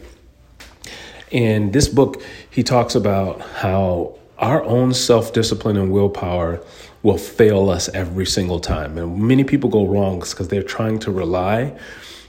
In 1.32 1.72
this 1.72 1.88
book, 1.88 2.22
he 2.50 2.64
talks 2.64 2.96
about 2.96 3.40
how 3.40 4.18
our 4.38 4.62
own 4.64 4.94
self 4.94 5.32
discipline 5.32 5.78
and 5.78 5.92
willpower 5.92 6.62
will 7.08 7.18
fail 7.18 7.70
us 7.70 7.88
every 7.94 8.26
single 8.26 8.60
time. 8.60 8.98
And 8.98 9.18
many 9.18 9.46
people 9.46 9.70
go 9.70 9.88
wrong 9.88 10.20
because 10.20 10.50
they're 10.50 10.62
trying 10.62 11.00
to 11.00 11.10
rely 11.10 11.74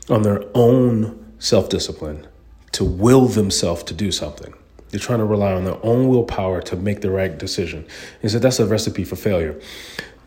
on 0.09 0.23
their 0.23 0.45
own 0.55 1.35
self 1.41 1.69
discipline 1.69 2.29
to 2.71 2.85
will 2.85 3.27
themselves 3.27 3.83
to 3.83 3.95
do 3.95 4.13
something. 4.13 4.55
They're 4.91 5.01
trying 5.01 5.19
to 5.19 5.25
rely 5.25 5.53
on 5.53 5.65
their 5.65 5.85
own 5.85 6.07
willpower 6.07 6.63
to 6.63 6.77
make 6.77 7.01
the 7.01 7.11
right 7.11 7.37
decision. 7.37 7.89
He 8.23 8.29
said 8.29 8.41
that's 8.41 8.61
a 8.61 8.67
recipe 8.67 9.03
for 9.03 9.17
failure. 9.17 9.61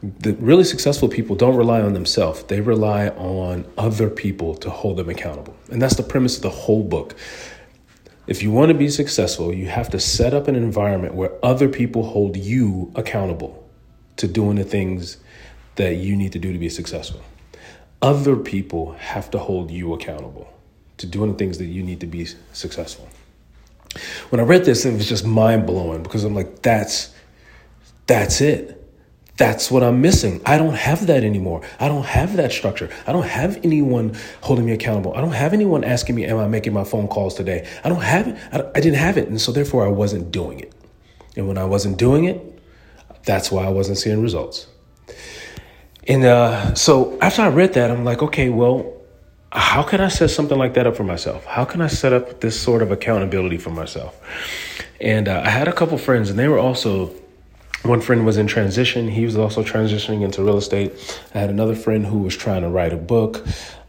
The 0.04 0.34
really 0.34 0.66
successful 0.66 1.08
people 1.08 1.38
don't 1.38 1.56
rely 1.56 1.80
on 1.80 1.94
themselves, 1.94 2.44
they 2.44 2.60
rely 2.60 3.08
on 3.08 3.66
other 3.78 4.10
people 4.10 4.56
to 4.56 4.70
hold 4.70 4.98
them 4.98 5.08
accountable. 5.08 5.56
And 5.72 5.82
that's 5.82 5.96
the 5.96 6.04
premise 6.04 6.36
of 6.36 6.42
the 6.42 6.50
whole 6.50 6.84
book. 6.84 7.16
If 8.28 8.44
you 8.44 8.52
want 8.52 8.68
to 8.68 8.78
be 8.78 8.90
successful, 8.90 9.54
you 9.54 9.68
have 9.68 9.90
to 9.92 10.00
set 10.00 10.34
up 10.34 10.50
an 10.50 10.56
environment 10.58 11.16
where 11.16 11.32
other 11.42 11.70
people 11.70 12.04
hold 12.04 12.36
you 12.36 12.92
accountable 12.96 13.61
to 14.22 14.28
doing 14.28 14.56
the 14.56 14.64
things 14.64 15.18
that 15.76 15.96
you 15.96 16.16
need 16.16 16.32
to 16.32 16.40
do 16.40 16.54
to 16.54 16.60
be 16.60 16.70
successful. 16.70 17.22
Other 18.02 18.36
people 18.36 18.94
have 18.94 19.32
to 19.32 19.40
hold 19.40 19.72
you 19.72 19.94
accountable 19.94 20.52
to 20.98 21.08
doing 21.08 21.32
the 21.32 21.38
things 21.38 21.58
that 21.58 21.66
you 21.66 21.82
need 21.82 22.00
to 22.02 22.08
be 22.08 22.28
successful. 22.54 23.10
When 24.30 24.40
I 24.40 24.44
read 24.44 24.64
this, 24.64 24.86
it 24.86 24.94
was 24.94 25.10
just 25.10 25.26
mind 25.26 25.66
blowing 25.66 26.04
because 26.04 26.24
I'm 26.24 26.36
like, 26.36 26.62
that's 26.62 27.14
that's 28.06 28.42
it. 28.42 28.78
That's 29.38 29.72
what 29.72 29.82
I'm 29.82 30.02
missing. 30.02 30.40
I 30.46 30.60
don't 30.60 30.76
have 30.76 31.08
that 31.08 31.24
anymore. 31.24 31.64
I 31.80 31.88
don't 31.88 32.06
have 32.06 32.36
that 32.38 32.52
structure. 32.52 32.90
I 33.08 33.12
don't 33.12 33.26
have 33.26 33.58
anyone 33.64 34.16
holding 34.42 34.66
me 34.66 34.74
accountable. 34.74 35.16
I 35.16 35.22
don't 35.22 35.32
have 35.32 35.54
anyone 35.54 35.84
asking 35.84 36.16
me, 36.16 36.26
Am 36.26 36.38
I 36.38 36.48
making 36.48 36.74
my 36.74 36.84
phone 36.84 37.08
calls 37.08 37.34
today? 37.34 37.68
I 37.84 37.90
don't 37.90 38.02
have 38.02 38.28
it. 38.28 38.38
I, 38.52 38.70
I 38.76 38.82
didn't 38.82 39.00
have 39.00 39.18
it. 39.18 39.30
And 39.30 39.42
so 39.42 39.52
therefore, 39.52 39.84
I 39.84 39.90
wasn't 39.90 40.32
doing 40.32 40.60
it. 40.60 40.72
And 41.36 41.48
when 41.48 41.58
I 41.58 41.66
wasn't 41.66 41.98
doing 41.98 42.26
it, 42.26 42.51
that's 43.24 43.52
why 43.52 43.66
I 43.66 43.70
wasn't 43.70 43.98
seeing 43.98 44.22
results. 44.22 44.68
And 46.08 46.26
uh, 46.26 46.74
so 46.74 47.18
after 47.20 47.42
I 47.44 47.50
read 47.50 47.74
that, 47.74 47.92
I'm 47.92 48.04
like, 48.04 48.22
okay, 48.24 48.50
well, 48.50 49.02
how 49.52 49.84
can 49.84 50.02
I 50.02 50.08
set 50.08 50.30
something 50.30 50.58
like 50.58 50.74
that 50.76 50.88
up 50.88 50.96
for 50.96 51.04
myself? 51.04 51.46
How 51.46 51.66
can 51.66 51.82
I 51.82 51.88
set 51.88 52.14
up 52.14 52.42
this 52.42 52.60
sort 52.60 52.82
of 52.82 52.92
accountability 52.92 53.58
for 53.58 53.70
myself? 53.70 54.20
And 55.00 55.28
uh, 55.28 55.42
I 55.46 55.50
had 55.50 55.68
a 55.68 55.74
couple 55.74 55.98
friends, 55.98 56.30
and 56.30 56.38
they 56.38 56.48
were 56.48 56.60
also. 56.60 57.14
One 57.84 58.00
friend 58.00 58.28
was 58.28 58.38
in 58.38 58.46
transition. 58.46 59.08
He 59.08 59.26
was 59.26 59.36
also 59.36 59.64
transitioning 59.64 60.22
into 60.22 60.44
real 60.44 60.58
estate. 60.58 60.94
I 61.34 61.40
had 61.40 61.50
another 61.50 61.74
friend 61.74 62.06
who 62.06 62.20
was 62.20 62.38
trying 62.38 62.62
to 62.62 62.70
write 62.70 62.94
a 62.94 62.98
book. 62.98 63.44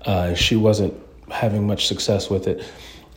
Uh, 0.07 0.33
she 0.33 0.57
wasn't 0.57 0.95
having 1.31 1.67
much 1.67 1.89
success 1.89 2.31
with 2.31 2.47
it. 2.47 2.65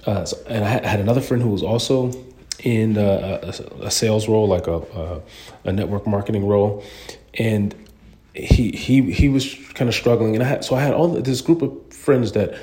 Uh, 0.05 0.25
so, 0.25 0.37
and 0.49 0.65
I 0.65 0.85
had 0.85 0.99
another 0.99 1.21
friend 1.21 1.41
who 1.41 1.49
was 1.49 1.63
also 1.63 2.11
in 2.59 2.97
a, 2.97 3.53
a, 3.81 3.91
sales 3.91 4.27
role, 4.27 4.47
like 4.47 4.67
a, 4.67 4.77
a, 4.77 5.21
a 5.65 5.71
network 5.71 6.07
marketing 6.07 6.45
role, 6.45 6.83
and 7.33 7.75
he 8.33 8.71
he 8.71 9.11
he 9.11 9.29
was 9.29 9.55
kind 9.73 9.87
of 9.87 9.95
struggling. 9.95 10.35
And 10.35 10.43
I 10.43 10.47
had 10.47 10.65
so 10.65 10.75
I 10.75 10.81
had 10.81 10.93
all 10.93 11.07
this 11.09 11.41
group 11.41 11.61
of 11.61 11.93
friends 11.93 12.31
that 12.33 12.57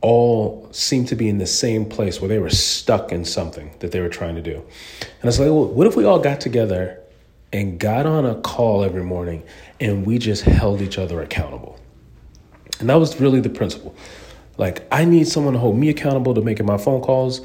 all 0.00 0.68
seemed 0.72 1.08
to 1.08 1.16
be 1.16 1.28
in 1.28 1.38
the 1.38 1.46
same 1.46 1.84
place 1.84 2.20
where 2.20 2.28
they 2.28 2.38
were 2.38 2.50
stuck 2.50 3.12
in 3.12 3.24
something 3.24 3.74
that 3.80 3.92
they 3.92 4.00
were 4.00 4.08
trying 4.08 4.34
to 4.34 4.42
do. 4.42 4.56
And 5.00 5.22
I 5.22 5.26
was 5.26 5.40
like, 5.40 5.48
well, 5.48 5.66
what 5.66 5.86
if 5.86 5.96
we 5.96 6.04
all 6.04 6.18
got 6.18 6.40
together 6.40 7.00
and 7.52 7.78
got 7.78 8.06
on 8.06 8.26
a 8.26 8.34
call 8.36 8.84
every 8.84 9.02
morning 9.02 9.42
and 9.80 10.06
we 10.06 10.18
just 10.18 10.42
held 10.42 10.80
each 10.80 10.98
other 10.98 11.20
accountable? 11.22 11.80
And 12.78 12.88
that 12.88 12.96
was 12.96 13.20
really 13.20 13.40
the 13.40 13.48
principle. 13.48 13.94
Like, 14.58 14.86
I 14.90 15.04
need 15.04 15.28
someone 15.28 15.54
to 15.54 15.58
hold 15.58 15.76
me 15.76 15.88
accountable 15.88 16.34
to 16.34 16.40
making 16.40 16.66
my 16.66 16.78
phone 16.78 17.00
calls. 17.00 17.40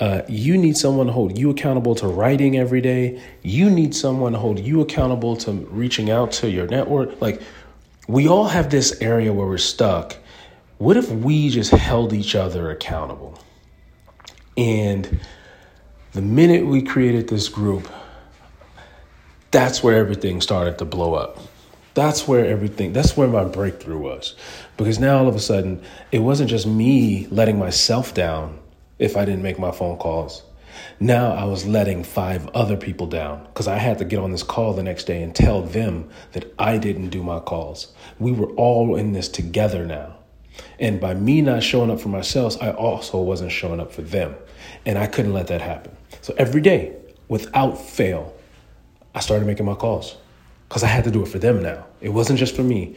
Uh, 0.00 0.22
you 0.28 0.56
need 0.56 0.76
someone 0.76 1.06
to 1.06 1.12
hold 1.12 1.38
you 1.38 1.50
accountable 1.50 1.94
to 1.94 2.08
writing 2.08 2.56
every 2.56 2.80
day. 2.80 3.22
You 3.42 3.70
need 3.70 3.94
someone 3.94 4.32
to 4.32 4.38
hold 4.38 4.58
you 4.58 4.80
accountable 4.80 5.36
to 5.36 5.52
reaching 5.52 6.10
out 6.10 6.32
to 6.32 6.50
your 6.50 6.66
network. 6.66 7.20
Like, 7.20 7.42
we 8.08 8.26
all 8.26 8.48
have 8.48 8.70
this 8.70 9.00
area 9.00 9.32
where 9.32 9.46
we're 9.46 9.58
stuck 9.58 10.16
what 10.80 10.96
if 10.96 11.10
we 11.10 11.50
just 11.50 11.72
held 11.72 12.14
each 12.14 12.34
other 12.34 12.70
accountable? 12.70 13.38
And 14.56 15.20
the 16.12 16.22
minute 16.22 16.64
we 16.64 16.80
created 16.80 17.28
this 17.28 17.50
group, 17.50 17.86
that's 19.50 19.82
where 19.82 19.98
everything 19.98 20.40
started 20.40 20.78
to 20.78 20.86
blow 20.86 21.12
up. 21.12 21.38
That's 21.92 22.26
where 22.26 22.46
everything, 22.46 22.94
that's 22.94 23.14
where 23.14 23.28
my 23.28 23.44
breakthrough 23.44 23.98
was. 23.98 24.34
Because 24.78 24.98
now 24.98 25.18
all 25.18 25.28
of 25.28 25.34
a 25.34 25.38
sudden, 25.38 25.82
it 26.12 26.20
wasn't 26.20 26.48
just 26.48 26.66
me 26.66 27.26
letting 27.26 27.58
myself 27.58 28.14
down 28.14 28.58
if 29.00 29.16
I 29.16 29.24
didn't 29.24 29.42
make 29.42 29.58
my 29.58 29.72
phone 29.72 29.96
calls. 29.96 30.44
Now 31.00 31.32
I 31.32 31.44
was 31.44 31.66
letting 31.66 32.04
five 32.04 32.46
other 32.48 32.76
people 32.76 33.06
down 33.06 33.44
because 33.46 33.66
I 33.66 33.76
had 33.76 33.98
to 33.98 34.04
get 34.04 34.20
on 34.20 34.30
this 34.30 34.42
call 34.42 34.74
the 34.74 34.82
next 34.82 35.04
day 35.04 35.22
and 35.22 35.34
tell 35.34 35.62
them 35.62 36.08
that 36.32 36.54
I 36.58 36.78
didn't 36.78 37.08
do 37.08 37.22
my 37.22 37.40
calls. 37.40 37.92
We 38.18 38.30
were 38.32 38.50
all 38.50 38.94
in 38.94 39.12
this 39.12 39.28
together 39.28 39.84
now. 39.84 40.16
And 40.78 41.00
by 41.00 41.14
me 41.14 41.40
not 41.40 41.62
showing 41.62 41.90
up 41.90 42.00
for 42.00 42.08
myself, 42.08 42.62
I 42.62 42.70
also 42.70 43.20
wasn't 43.20 43.50
showing 43.50 43.80
up 43.80 43.92
for 43.92 44.02
them. 44.02 44.34
And 44.84 44.98
I 44.98 45.06
couldn't 45.06 45.32
let 45.32 45.46
that 45.48 45.62
happen. 45.62 45.96
So 46.20 46.34
every 46.36 46.60
day, 46.60 46.96
without 47.28 47.80
fail, 47.80 48.34
I 49.14 49.20
started 49.20 49.46
making 49.46 49.66
my 49.66 49.74
calls 49.74 50.16
because 50.68 50.84
I 50.84 50.88
had 50.88 51.04
to 51.04 51.10
do 51.10 51.22
it 51.22 51.28
for 51.28 51.38
them 51.38 51.62
now. 51.62 51.86
It 52.00 52.10
wasn't 52.10 52.38
just 52.38 52.54
for 52.54 52.62
me. 52.62 52.96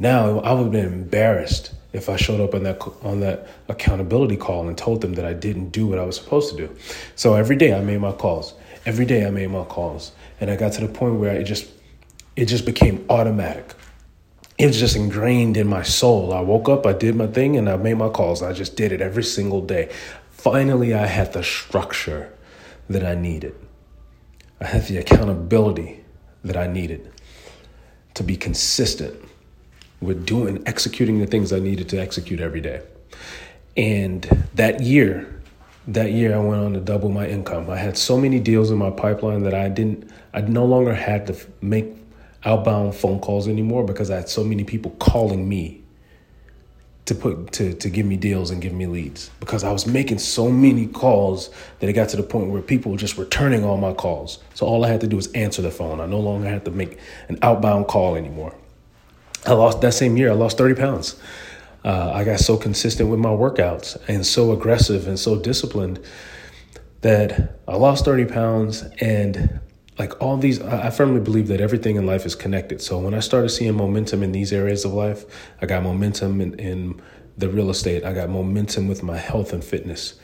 Now 0.00 0.40
I 0.40 0.52
would 0.52 0.64
have 0.64 0.72
been 0.72 0.86
embarrassed 0.86 1.72
if 1.92 2.08
I 2.08 2.16
showed 2.16 2.40
up 2.40 2.54
on 2.54 2.64
that 2.64 2.82
on 3.02 3.20
that 3.20 3.46
accountability 3.68 4.36
call 4.36 4.66
and 4.66 4.76
told 4.76 5.02
them 5.02 5.14
that 5.14 5.24
I 5.24 5.34
didn't 5.34 5.70
do 5.70 5.86
what 5.86 6.00
I 6.00 6.04
was 6.04 6.16
supposed 6.16 6.50
to 6.50 6.66
do. 6.66 6.76
So 7.14 7.34
every 7.34 7.54
day 7.54 7.72
I 7.72 7.80
made 7.80 8.00
my 8.00 8.12
calls. 8.12 8.54
Every 8.84 9.04
day 9.04 9.26
I 9.26 9.30
made 9.30 9.50
my 9.50 9.64
calls, 9.64 10.10
and 10.40 10.50
I 10.50 10.56
got 10.56 10.72
to 10.72 10.80
the 10.80 10.88
point 10.88 11.20
where 11.20 11.36
it 11.36 11.44
just 11.44 11.70
it 12.34 12.46
just 12.46 12.66
became 12.66 13.04
automatic 13.08 13.74
it 14.60 14.66
was 14.66 14.78
just 14.78 14.94
ingrained 14.94 15.56
in 15.56 15.66
my 15.66 15.82
soul. 15.82 16.34
I 16.34 16.40
woke 16.42 16.68
up, 16.68 16.84
I 16.84 16.92
did 16.92 17.16
my 17.16 17.26
thing, 17.26 17.56
and 17.56 17.66
I 17.66 17.76
made 17.76 17.94
my 17.94 18.10
calls. 18.10 18.42
I 18.42 18.52
just 18.52 18.76
did 18.76 18.92
it 18.92 19.00
every 19.00 19.22
single 19.22 19.62
day. 19.62 19.88
Finally, 20.32 20.92
I 20.92 21.06
had 21.06 21.32
the 21.32 21.42
structure 21.42 22.30
that 22.90 23.02
I 23.02 23.14
needed. 23.14 23.54
I 24.60 24.66
had 24.66 24.84
the 24.84 24.98
accountability 24.98 26.04
that 26.44 26.58
I 26.58 26.66
needed 26.66 27.10
to 28.12 28.22
be 28.22 28.36
consistent 28.36 29.29
with 30.00 30.26
doing, 30.26 30.62
executing 30.66 31.20
the 31.20 31.26
things 31.26 31.52
I 31.52 31.58
needed 31.58 31.88
to 31.90 32.00
execute 32.00 32.40
every 32.40 32.60
day. 32.60 32.82
And 33.76 34.22
that 34.54 34.80
year, 34.80 35.40
that 35.88 36.12
year 36.12 36.34
I 36.34 36.38
went 36.38 36.62
on 36.62 36.72
to 36.74 36.80
double 36.80 37.08
my 37.08 37.28
income. 37.28 37.70
I 37.70 37.76
had 37.76 37.96
so 37.96 38.18
many 38.18 38.40
deals 38.40 38.70
in 38.70 38.78
my 38.78 38.90
pipeline 38.90 39.42
that 39.44 39.54
I 39.54 39.68
didn't, 39.68 40.10
I 40.32 40.40
no 40.42 40.64
longer 40.64 40.94
had 40.94 41.26
to 41.28 41.36
make 41.60 41.86
outbound 42.44 42.94
phone 42.94 43.20
calls 43.20 43.48
anymore 43.48 43.84
because 43.84 44.10
I 44.10 44.16
had 44.16 44.28
so 44.28 44.42
many 44.42 44.64
people 44.64 44.92
calling 44.92 45.48
me 45.48 45.82
to 47.10 47.14
put 47.14 47.50
to 47.50 47.74
to 47.74 47.90
give 47.90 48.06
me 48.06 48.16
deals 48.16 48.52
and 48.52 48.62
give 48.62 48.72
me 48.72 48.86
leads 48.86 49.30
because 49.40 49.64
I 49.64 49.72
was 49.72 49.84
making 49.84 50.20
so 50.20 50.48
many 50.48 50.86
calls 50.86 51.50
that 51.80 51.90
it 51.90 51.94
got 51.94 52.08
to 52.10 52.16
the 52.16 52.22
point 52.22 52.50
where 52.50 52.62
people 52.62 52.92
were 52.92 52.98
just 52.98 53.18
returning 53.18 53.64
all 53.64 53.76
my 53.78 53.92
calls. 53.92 54.38
So 54.54 54.64
all 54.64 54.84
I 54.84 54.88
had 54.88 55.00
to 55.00 55.08
do 55.08 55.16
was 55.16 55.26
answer 55.32 55.60
the 55.60 55.72
phone. 55.72 56.00
I 56.00 56.06
no 56.06 56.20
longer 56.20 56.48
had 56.48 56.64
to 56.66 56.70
make 56.70 56.98
an 57.28 57.38
outbound 57.42 57.88
call 57.88 58.14
anymore. 58.14 58.54
I 59.46 59.52
lost 59.52 59.80
that 59.80 59.94
same 59.94 60.16
year. 60.16 60.30
I 60.30 60.34
lost 60.34 60.58
thirty 60.58 60.74
pounds. 60.74 61.18
Uh, 61.84 62.12
I 62.14 62.24
got 62.24 62.40
so 62.40 62.56
consistent 62.56 63.08
with 63.08 63.20
my 63.20 63.30
workouts 63.30 63.96
and 64.06 64.26
so 64.26 64.52
aggressive 64.52 65.08
and 65.08 65.18
so 65.18 65.40
disciplined 65.40 65.98
that 67.00 67.58
I 67.66 67.76
lost 67.76 68.04
30 68.04 68.26
pounds 68.26 68.82
and 69.00 69.60
like 70.00 70.20
all 70.22 70.38
these 70.38 70.60
i 70.62 70.88
firmly 70.88 71.20
believe 71.20 71.48
that 71.48 71.60
everything 71.60 71.96
in 71.96 72.06
life 72.06 72.24
is 72.24 72.34
connected 72.34 72.80
so 72.80 72.98
when 72.98 73.12
i 73.12 73.20
started 73.20 73.50
seeing 73.50 73.74
momentum 73.74 74.22
in 74.22 74.32
these 74.32 74.50
areas 74.50 74.84
of 74.86 74.92
life 74.94 75.24
i 75.60 75.66
got 75.66 75.82
momentum 75.82 76.40
in, 76.40 76.58
in 76.58 77.00
the 77.36 77.48
real 77.48 77.68
estate 77.68 78.02
i 78.04 78.12
got 78.12 78.30
momentum 78.30 78.88
with 78.88 79.02
my 79.02 79.18
health 79.18 79.52
and 79.52 79.62
fitness 79.62 80.18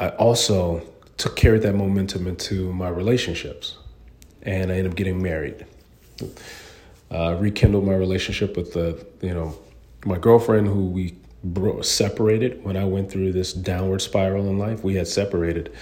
i 0.00 0.08
also 0.10 0.82
took 1.18 1.36
carried 1.36 1.62
that 1.62 1.74
momentum 1.74 2.26
into 2.26 2.72
my 2.72 2.88
relationships 2.88 3.78
and 4.42 4.72
i 4.72 4.74
ended 4.74 4.90
up 4.90 4.96
getting 4.96 5.22
married 5.22 5.64
uh, 7.12 7.36
rekindled 7.38 7.84
my 7.84 7.94
relationship 7.94 8.56
with 8.56 8.72
the 8.72 9.04
you 9.20 9.34
know 9.34 9.54
my 10.04 10.18
girlfriend 10.18 10.66
who 10.66 10.86
we 10.86 11.14
bro- 11.44 11.82
separated 11.82 12.64
when 12.64 12.76
i 12.76 12.84
went 12.84 13.10
through 13.10 13.32
this 13.32 13.52
downward 13.52 14.00
spiral 14.00 14.48
in 14.48 14.58
life. 14.58 14.82
We 14.82 14.94
had 14.94 15.08
separated. 15.08 15.72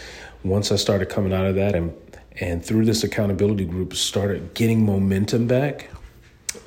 Once 0.43 0.73
i 0.73 0.77
started 0.77 1.09
coming 1.09 1.33
out 1.33 1.47
of 1.47 1.55
that 1.57 1.75
and 1.75 1.95
and 2.41 2.65
through 2.65 2.87
this 2.87 3.05
accountability 3.05 3.65
group 3.65 3.95
started 3.95 4.55
getting 4.55 4.85
momentum 4.87 5.47
back 5.47 5.91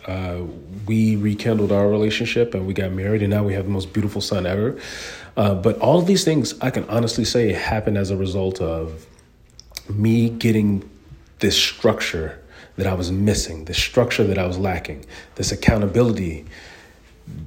uh, 0.06 0.42
we 0.86 1.16
rekindled 1.16 1.72
our 1.72 1.88
relationship 1.88 2.54
and 2.54 2.68
we 2.68 2.74
got 2.74 2.92
married 2.92 3.22
and 3.22 3.32
now 3.32 3.44
we 3.44 3.54
have 3.54 3.66
the 3.66 3.72
most 3.72 3.94
beautiful 3.94 4.22
son 4.22 4.46
ever. 4.46 4.80
Uh, 5.36 5.56
but 5.56 5.78
all 5.80 5.98
of 5.98 6.06
these 6.06 6.24
things 6.24 6.54
i 6.62 6.70
can 6.70 6.88
honestly 6.90 7.26
say 7.26 7.52
happened 7.52 7.98
as 7.98 8.12
a 8.12 8.18
result 8.18 8.62
of 8.62 9.08
me 9.90 10.30
getting 10.30 10.88
this 11.40 11.58
structure 11.58 12.40
that 12.78 12.88
i 12.88 12.94
was 12.94 13.12
missing 13.12 13.66
this 13.66 13.78
structure 13.78 14.24
that 14.24 14.38
i 14.38 14.46
was 14.46 14.58
lacking 14.58 15.06
this 15.36 15.52
accountability 15.52 16.46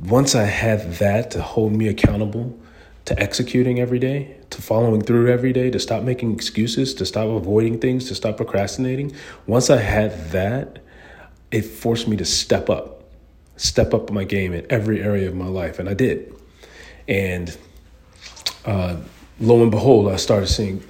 once 0.03 0.35
I 0.35 0.45
had 0.45 0.95
that 0.95 1.31
to 1.33 1.43
hold 1.43 1.73
me 1.73 1.89
accountable 1.89 2.59
to 3.05 3.19
executing 3.21 3.79
every 3.79 3.99
day, 3.99 4.37
to 4.51 4.63
following 4.63 5.01
through 5.01 5.31
every 5.31 5.53
day, 5.53 5.71
to 5.71 5.79
stop 5.79 6.03
making 6.03 6.35
excuses, 6.35 6.95
to 6.95 7.07
stop 7.07 7.29
avoiding 7.29 7.79
things, 7.79 8.09
to 8.09 8.15
stop 8.15 8.37
procrastinating, 8.37 9.13
once 9.47 9.71
I 9.71 9.77
had 9.77 10.31
that, 10.31 10.81
it 11.51 11.63
forced 11.63 12.09
me 12.09 12.17
to 12.17 12.25
step 12.25 12.69
up, 12.69 13.05
step 13.57 13.95
up 13.95 14.11
my 14.11 14.25
game 14.25 14.53
in 14.53 14.67
every 14.71 15.03
area 15.03 15.29
of 15.29 15.37
my 15.37 15.47
life. 15.47 15.79
And 15.79 15.89
I 15.89 15.95
did. 15.95 16.35
And 17.07 17.57
uh, 18.65 18.97
lo 19.39 19.63
and 19.63 19.71
behold, 19.71 20.11
I 20.11 20.17
started 20.17 20.49
seeing 20.49 20.83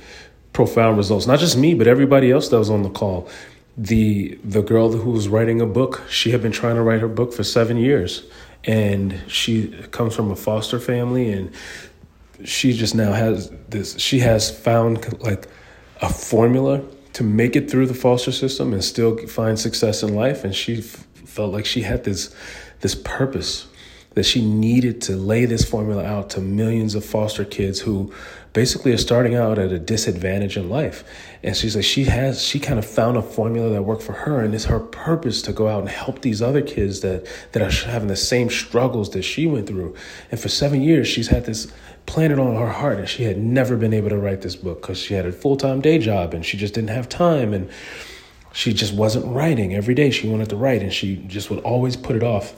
profound 0.55 0.97
results. 0.97 1.26
Not 1.26 1.38
just 1.38 1.59
me, 1.59 1.75
but 1.75 1.87
everybody 1.87 2.31
else 2.31 2.49
that 2.49 2.59
was 2.59 2.71
on 2.71 2.83
the 2.83 2.90
call. 2.90 3.28
The 3.78 4.38
the 4.42 4.62
girl 4.62 4.92
who 4.92 5.11
was 5.11 5.28
writing 5.28 5.61
a 5.61 5.66
book, 5.66 6.02
she 6.09 6.30
had 6.30 6.40
been 6.42 6.52
trying 6.52 6.76
to 6.76 6.83
write 6.83 7.00
her 7.00 7.09
book 7.09 7.35
for 7.35 7.45
seven 7.45 7.76
years, 7.76 8.25
and 8.64 9.21
she 9.28 9.68
comes 9.90 10.14
from 10.14 10.30
a 10.30 10.37
foster 10.37 10.80
family, 10.80 11.30
and 11.30 11.50
she 12.45 12.73
just 12.73 12.95
now 12.95 13.12
has 13.12 13.50
this. 13.68 13.99
She 13.99 14.21
has 14.21 14.50
found 14.50 15.21
like 15.23 15.47
a 16.00 16.09
formula 16.09 16.83
to 17.12 17.23
make 17.23 17.54
it 17.54 17.71
through 17.71 17.87
the 17.87 17.95
foster 17.95 18.33
system 18.33 18.73
and 18.73 18.83
still 18.83 19.16
find 19.26 19.59
success 19.59 20.02
in 20.02 20.14
life, 20.14 20.45
and 20.45 20.54
she 20.54 20.78
f- 20.78 21.06
felt 21.26 21.52
like 21.52 21.66
she 21.66 21.83
had 21.83 22.04
this 22.04 22.35
this 22.80 22.95
purpose 22.95 23.66
that 24.16 24.25
she 24.25 24.42
needed 24.42 25.02
to 25.02 25.14
lay 25.14 25.44
this 25.44 25.62
formula 25.62 26.02
out 26.02 26.30
to 26.30 26.40
millions 26.40 26.94
of 26.94 27.04
foster 27.04 27.44
kids 27.44 27.80
who 27.80 28.11
basically 28.54 28.90
are 28.90 28.96
starting 28.96 29.35
out 29.35 29.58
at 29.58 29.70
a 29.70 29.78
disadvantage 29.78 30.56
in 30.56 30.70
life. 30.70 31.04
And 31.42 31.54
she's 31.54 31.76
like, 31.76 31.85
she 31.85 32.04
has, 32.04 32.42
she 32.42 32.58
kind 32.58 32.78
of 32.78 32.87
found 32.87 33.18
a 33.18 33.23
formula 33.23 33.68
that 33.68 33.82
worked 33.82 34.02
for 34.02 34.14
her, 34.14 34.40
and 34.40 34.54
it's 34.54 34.64
her 34.64 34.80
purpose 34.80 35.42
to 35.42 35.52
go 35.52 35.68
out 35.68 35.80
and 35.80 35.90
help 35.90 36.23
these 36.23 36.40
other 36.40 36.62
kids 36.62 37.00
that 37.00 37.28
that 37.52 37.61
are 37.61 37.90
having 37.90 38.08
the 38.08 38.16
same 38.16 38.49
struggles 38.49 39.11
that 39.11 39.23
she 39.23 39.46
went 39.46 39.66
through. 39.66 39.94
And 40.30 40.40
for 40.40 40.49
seven 40.49 40.80
years, 40.80 41.06
she's 41.06 41.28
had 41.28 41.44
this 41.44 41.70
planted 42.06 42.38
on 42.38 42.56
her 42.56 42.70
heart, 42.70 42.99
and 42.99 43.06
she 43.06 43.25
had 43.25 43.37
never 43.37 43.76
been 43.76 43.92
able 43.92 44.08
to 44.08 44.16
write 44.16 44.40
this 44.40 44.56
book 44.56 44.80
because 44.80 44.99
she 44.99 45.12
had 45.12 45.26
a 45.26 45.32
full 45.32 45.58
time 45.58 45.82
day 45.82 45.99
job, 45.99 46.32
and 46.32 46.42
she 46.42 46.56
just 46.56 46.73
didn't 46.73 46.88
have 46.88 47.11
time, 47.11 47.52
and 47.52 47.68
she 48.54 48.73
just 48.73 48.94
wasn't 48.94 49.26
writing 49.26 49.75
every 49.75 49.94
day. 49.94 50.11
She 50.11 50.26
wanted 50.26 50.49
to 50.49 50.56
write, 50.56 50.80
and 50.80 50.90
she 50.90 51.16
just 51.26 51.50
would 51.50 51.61
always 51.61 51.99
put 51.99 52.16
it 52.16 52.23
off. 52.23 52.54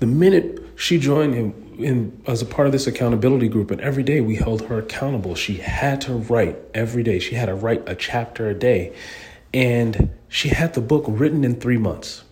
The 0.00 0.06
minute 0.06 0.58
she 0.76 0.98
joined 0.98 1.34
him 1.34 1.76
in 1.78 2.22
as 2.26 2.40
a 2.40 2.46
part 2.46 2.66
of 2.66 2.72
this 2.72 2.86
accountability 2.86 3.48
group, 3.48 3.70
and 3.70 3.80
every 3.82 4.02
day 4.02 4.22
we 4.22 4.36
held 4.36 4.62
her 4.62 4.78
accountable. 4.78 5.34
She 5.34 5.54
had 5.54 6.00
to 6.02 6.14
write 6.14 6.56
every 6.72 7.02
day. 7.02 7.18
She 7.18 7.34
had 7.34 7.46
to 7.46 7.54
write 7.54 7.86
a 7.86 7.94
chapter 7.94 8.48
a 8.48 8.54
day, 8.54 8.94
and 9.52 10.10
she 10.28 10.48
had 10.48 10.72
the 10.72 10.80
book 10.80 11.04
written 11.06 11.44
in 11.44 11.60
three 11.60 11.76
months. 11.76 12.24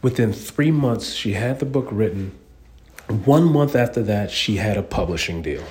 Within 0.00 0.32
three 0.32 0.70
months, 0.70 1.12
she 1.12 1.34
had 1.34 1.58
the 1.58 1.66
book 1.66 1.88
written. 1.90 2.32
One 3.08 3.44
month 3.44 3.76
after 3.76 4.02
that, 4.04 4.30
she 4.30 4.56
had 4.56 4.78
a 4.78 4.82
publishing 4.82 5.42
deal. 5.42 5.64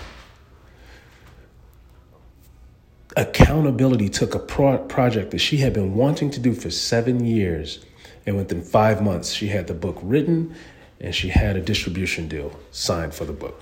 Accountability 3.18 4.10
took 4.10 4.36
a 4.36 4.40
pro- 4.40 4.78
project 4.78 5.32
that 5.32 5.40
she 5.40 5.58
had 5.58 5.74
been 5.74 5.96
wanting 5.96 6.30
to 6.32 6.40
do 6.40 6.54
for 6.54 6.70
seven 6.70 7.26
years, 7.26 7.84
and 8.26 8.38
within 8.38 8.62
five 8.62 9.02
months, 9.02 9.32
she 9.32 9.48
had 9.48 9.66
the 9.66 9.74
book 9.74 9.98
written 10.04 10.54
and 11.00 11.14
she 11.14 11.30
had 11.30 11.56
a 11.56 11.62
distribution 11.62 12.28
deal 12.28 12.58
signed 12.72 13.14
for 13.14 13.26
the 13.26 13.34
book. 13.34 13.62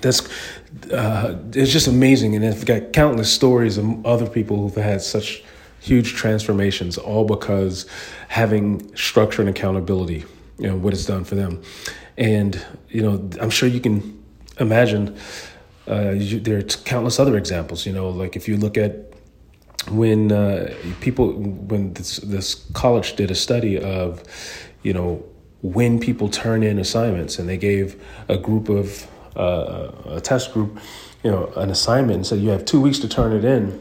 That's 0.00 0.28
uh, 0.92 1.38
it's 1.52 1.72
just 1.72 1.86
amazing, 1.86 2.36
and 2.36 2.44
I've 2.44 2.66
got 2.66 2.92
countless 2.92 3.32
stories 3.32 3.78
of 3.78 4.04
other 4.06 4.28
people 4.28 4.58
who've 4.58 4.74
had 4.74 5.00
such 5.00 5.42
huge 5.80 6.14
transformations, 6.14 6.98
all 6.98 7.24
because 7.24 7.86
having 8.28 8.94
structure 8.94 9.40
and 9.40 9.48
accountability, 9.48 10.24
you 10.58 10.68
know, 10.68 10.76
what 10.76 10.92
it's 10.92 11.06
done 11.06 11.24
for 11.24 11.36
them. 11.36 11.62
And 12.18 12.62
you 12.90 13.02
know, 13.02 13.30
I'm 13.40 13.50
sure 13.50 13.68
you 13.68 13.80
can 13.80 14.22
imagine. 14.58 15.16
Uh, 15.88 16.10
you, 16.10 16.38
there 16.38 16.58
are 16.58 16.62
countless 16.62 17.18
other 17.18 17.38
examples. 17.38 17.86
You 17.86 17.94
know, 17.94 18.10
like 18.10 18.36
if 18.36 18.46
you 18.46 18.58
look 18.58 18.76
at 18.76 19.08
when 19.90 20.32
uh, 20.32 20.74
people 21.00 21.32
when 21.32 21.94
this 21.94 22.18
this 22.18 22.54
college 22.74 23.16
did 23.16 23.30
a 23.30 23.34
study 23.34 23.78
of, 23.78 24.22
you 24.82 24.92
know, 24.92 25.24
when 25.62 25.98
people 25.98 26.28
turn 26.28 26.62
in 26.62 26.78
assignments. 26.78 27.38
And 27.38 27.48
they 27.48 27.56
gave 27.56 28.02
a 28.28 28.38
group 28.38 28.68
of 28.68 29.06
uh, 29.36 29.92
a 30.06 30.20
test 30.20 30.52
group 30.52 30.78
you 31.22 31.30
know 31.30 31.46
an 31.56 31.70
assignment 31.70 32.16
and 32.16 32.26
said 32.26 32.38
you 32.38 32.50
have 32.50 32.64
two 32.64 32.80
weeks 32.80 32.98
to 33.00 33.08
turn 33.08 33.32
it 33.32 33.44
in. 33.44 33.80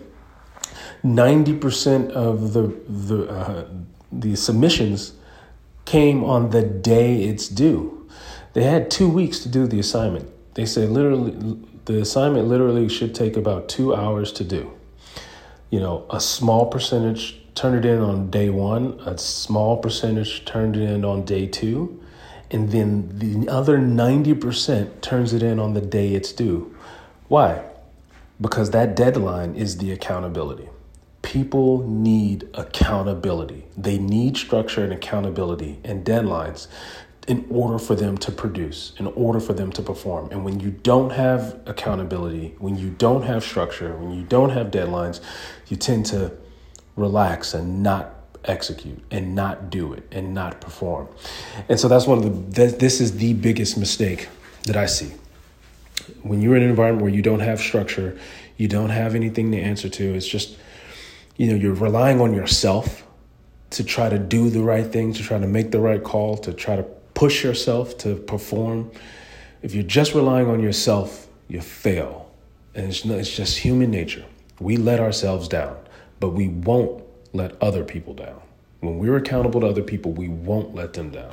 90% 1.04 2.12
of 2.12 2.54
the 2.54 2.68
the 2.88 3.30
uh, 3.30 3.68
the 4.12 4.36
submissions 4.36 5.14
came 5.86 6.24
on 6.24 6.50
the 6.50 6.64
day 6.64 7.24
it's 7.24 7.48
due. 7.48 8.10
They 8.54 8.64
had 8.64 8.90
two 8.90 9.10
weeks 9.10 9.40
to 9.40 9.50
do 9.50 9.68
the 9.68 9.80
assignment. 9.80 10.30
They 10.56 10.66
say 10.66 10.88
literally 10.88 11.60
the 11.86 12.02
assignment 12.02 12.48
literally 12.48 12.90
should 12.90 13.14
take 13.14 13.38
about 13.38 13.70
two 13.70 13.96
hours 13.96 14.32
to 14.34 14.44
do. 14.44 14.74
You 15.70 15.80
know 15.80 16.06
a 16.10 16.20
small 16.20 16.66
percentage 16.66 17.40
turned 17.58 17.84
it 17.84 17.86
in 17.86 18.00
on 18.00 18.30
day 18.30 18.50
one, 18.50 19.00
a 19.06 19.18
small 19.18 19.78
percentage 19.78 20.46
turned 20.46 20.78
it 20.78 20.84
in 20.84 21.04
on 21.04 21.26
day 21.26 21.48
two, 21.48 22.00
and 22.52 22.72
then 22.72 23.10
the 23.18 23.50
other 23.52 23.80
90% 23.80 25.02
turns 25.02 25.34
it 25.34 25.44
in 25.44 25.60
on 25.60 25.74
the 25.74 25.82
day 25.82 26.14
it's 26.14 26.32
due. 26.32 26.74
Why? 27.28 27.66
Because 28.40 28.70
that 28.72 28.96
deadline 28.96 29.56
is 29.56 29.80
the 29.80 29.92
accountability. 29.92 30.70
People 31.24 31.86
need 31.90 32.48
accountability. 32.54 33.66
They 33.76 33.98
need 33.98 34.38
structure 34.38 34.84
and 34.84 34.94
accountability 34.94 35.80
and 35.84 36.06
deadlines 36.06 36.68
in 37.28 37.46
order 37.50 37.80
for 37.80 37.96
them 37.96 38.18
to 38.20 38.32
produce, 38.32 38.94
in 38.98 39.08
order 39.08 39.40
for 39.40 39.54
them 39.54 39.72
to 39.74 39.82
perform. 39.82 40.30
And 40.32 40.46
when 40.46 40.62
you 40.62 40.70
don't 40.72 41.10
have 41.10 41.60
accountability, 41.66 42.56
when 42.60 42.78
you 42.78 42.92
don't 42.92 43.24
have 43.24 43.44
structure, 43.44 43.98
when 43.98 44.14
you 44.14 44.24
don't 44.24 44.52
have 44.52 44.68
deadlines, 44.68 45.20
you 45.68 45.76
tend 45.76 46.06
to 46.06 46.32
relax 46.98 47.54
and 47.54 47.82
not 47.82 48.16
execute 48.46 49.00
and 49.12 49.36
not 49.36 49.70
do 49.70 49.94
it 49.94 50.08
and 50.12 50.34
not 50.34 50.60
perform. 50.60 51.08
And 51.70 51.80
so 51.80 51.88
that's 51.88 52.08
one 52.08 52.18
of 52.18 52.54
the, 52.56 52.68
this 52.68 53.00
is 53.00 53.18
the 53.18 53.34
biggest 53.34 53.78
mistake 53.78 54.28
that 54.64 54.76
I 54.76 54.88
see. 54.88 55.14
When 56.24 56.42
you're 56.42 56.56
in 56.56 56.64
an 56.64 56.70
environment 56.70 57.04
where 57.04 57.14
you 57.14 57.22
don't 57.22 57.40
have 57.40 57.60
structure, 57.60 58.18
you 58.58 58.68
don't 58.68 58.90
have 58.90 59.16
anything 59.16 59.52
to 59.52 59.60
answer 59.60 59.90
to, 59.90 60.14
it's 60.14 60.28
just, 60.28 60.58
you 61.36 61.48
know, 61.48 61.56
you're 61.56 61.74
relying 61.74 62.20
on 62.20 62.34
yourself 62.34 63.06
to 63.72 63.84
try 63.84 64.10
to 64.10 64.18
do 64.18 64.50
the 64.50 64.62
right 64.62 64.86
thing, 64.86 65.14
to 65.14 65.22
try 65.22 65.38
to 65.38 65.48
make 65.48 65.72
the 65.72 65.80
right 65.80 66.04
call, 66.04 66.38
to 66.38 66.54
try 66.54 66.76
to 66.76 66.84
push 67.14 67.44
yourself 67.44 67.98
to 68.00 68.16
perform. 68.16 68.90
If 69.62 69.74
you're 69.74 69.84
just 69.84 70.14
relying 70.14 70.48
on 70.48 70.62
yourself, 70.62 71.28
you 71.48 71.62
fail. 71.62 72.32
And 72.74 72.88
it's, 72.88 73.04
it's 73.06 73.36
just 73.36 73.58
human 73.58 73.92
nature. 73.92 74.26
We 74.60 74.78
let 74.78 75.00
ourselves 75.00 75.48
down 75.48 75.78
but 76.20 76.30
we 76.30 76.48
won't 76.48 77.04
let 77.34 77.62
other 77.62 77.84
people 77.84 78.14
down. 78.14 78.42
When 78.80 79.00
we're 79.00 79.18
accountable 79.18 79.62
to 79.62 79.68
other 79.68 79.84
people, 79.84 80.12
we 80.12 80.28
won't 80.28 80.76
let 80.76 80.94
them 80.94 81.12
down. 81.12 81.32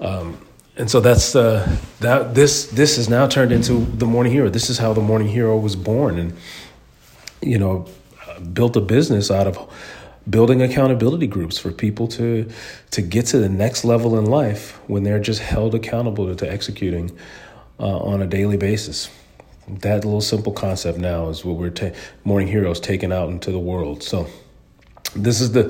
Um, 0.00 0.46
and 0.76 0.90
so 0.90 1.00
that's 1.00 1.34
uh, 1.34 1.76
that. 2.00 2.34
This 2.34 2.66
this 2.68 2.96
has 2.96 3.08
now 3.08 3.26
turned 3.26 3.50
into 3.50 3.84
the 3.84 4.06
morning 4.06 4.32
hero. 4.32 4.48
This 4.48 4.70
is 4.70 4.78
how 4.78 4.92
the 4.92 5.00
morning 5.00 5.28
hero 5.28 5.58
was 5.58 5.74
born, 5.74 6.18
and 6.18 6.36
you 7.42 7.58
know, 7.58 7.86
built 8.52 8.76
a 8.76 8.80
business 8.80 9.30
out 9.30 9.48
of 9.48 9.58
building 10.30 10.62
accountability 10.62 11.26
groups 11.26 11.58
for 11.58 11.72
people 11.72 12.06
to 12.06 12.48
to 12.92 13.02
get 13.02 13.26
to 13.26 13.38
the 13.38 13.48
next 13.48 13.84
level 13.84 14.18
in 14.18 14.26
life 14.26 14.78
when 14.86 15.02
they're 15.02 15.18
just 15.18 15.40
held 15.40 15.74
accountable 15.74 16.26
to, 16.26 16.34
to 16.36 16.50
executing 16.50 17.10
uh, 17.80 17.98
on 17.98 18.22
a 18.22 18.26
daily 18.26 18.56
basis 18.56 19.10
that 19.80 20.04
little 20.04 20.20
simple 20.20 20.52
concept 20.52 20.98
now 20.98 21.28
is 21.28 21.44
what 21.44 21.56
we're 21.56 21.70
ta- 21.70 21.90
morning 22.24 22.48
heroes 22.48 22.80
taking 22.80 23.12
out 23.12 23.28
into 23.28 23.50
the 23.50 23.58
world. 23.58 24.02
So 24.02 24.26
this 25.14 25.40
is 25.40 25.52
the 25.52 25.64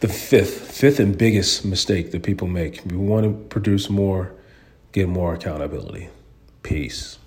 the 0.00 0.08
fifth 0.08 0.72
fifth 0.72 1.00
and 1.00 1.16
biggest 1.16 1.64
mistake 1.64 2.10
that 2.12 2.22
people 2.22 2.48
make. 2.48 2.80
We 2.86 2.96
want 2.96 3.24
to 3.24 3.32
produce 3.48 3.90
more, 3.90 4.32
get 4.92 5.08
more 5.08 5.34
accountability. 5.34 6.08
Peace. 6.62 7.18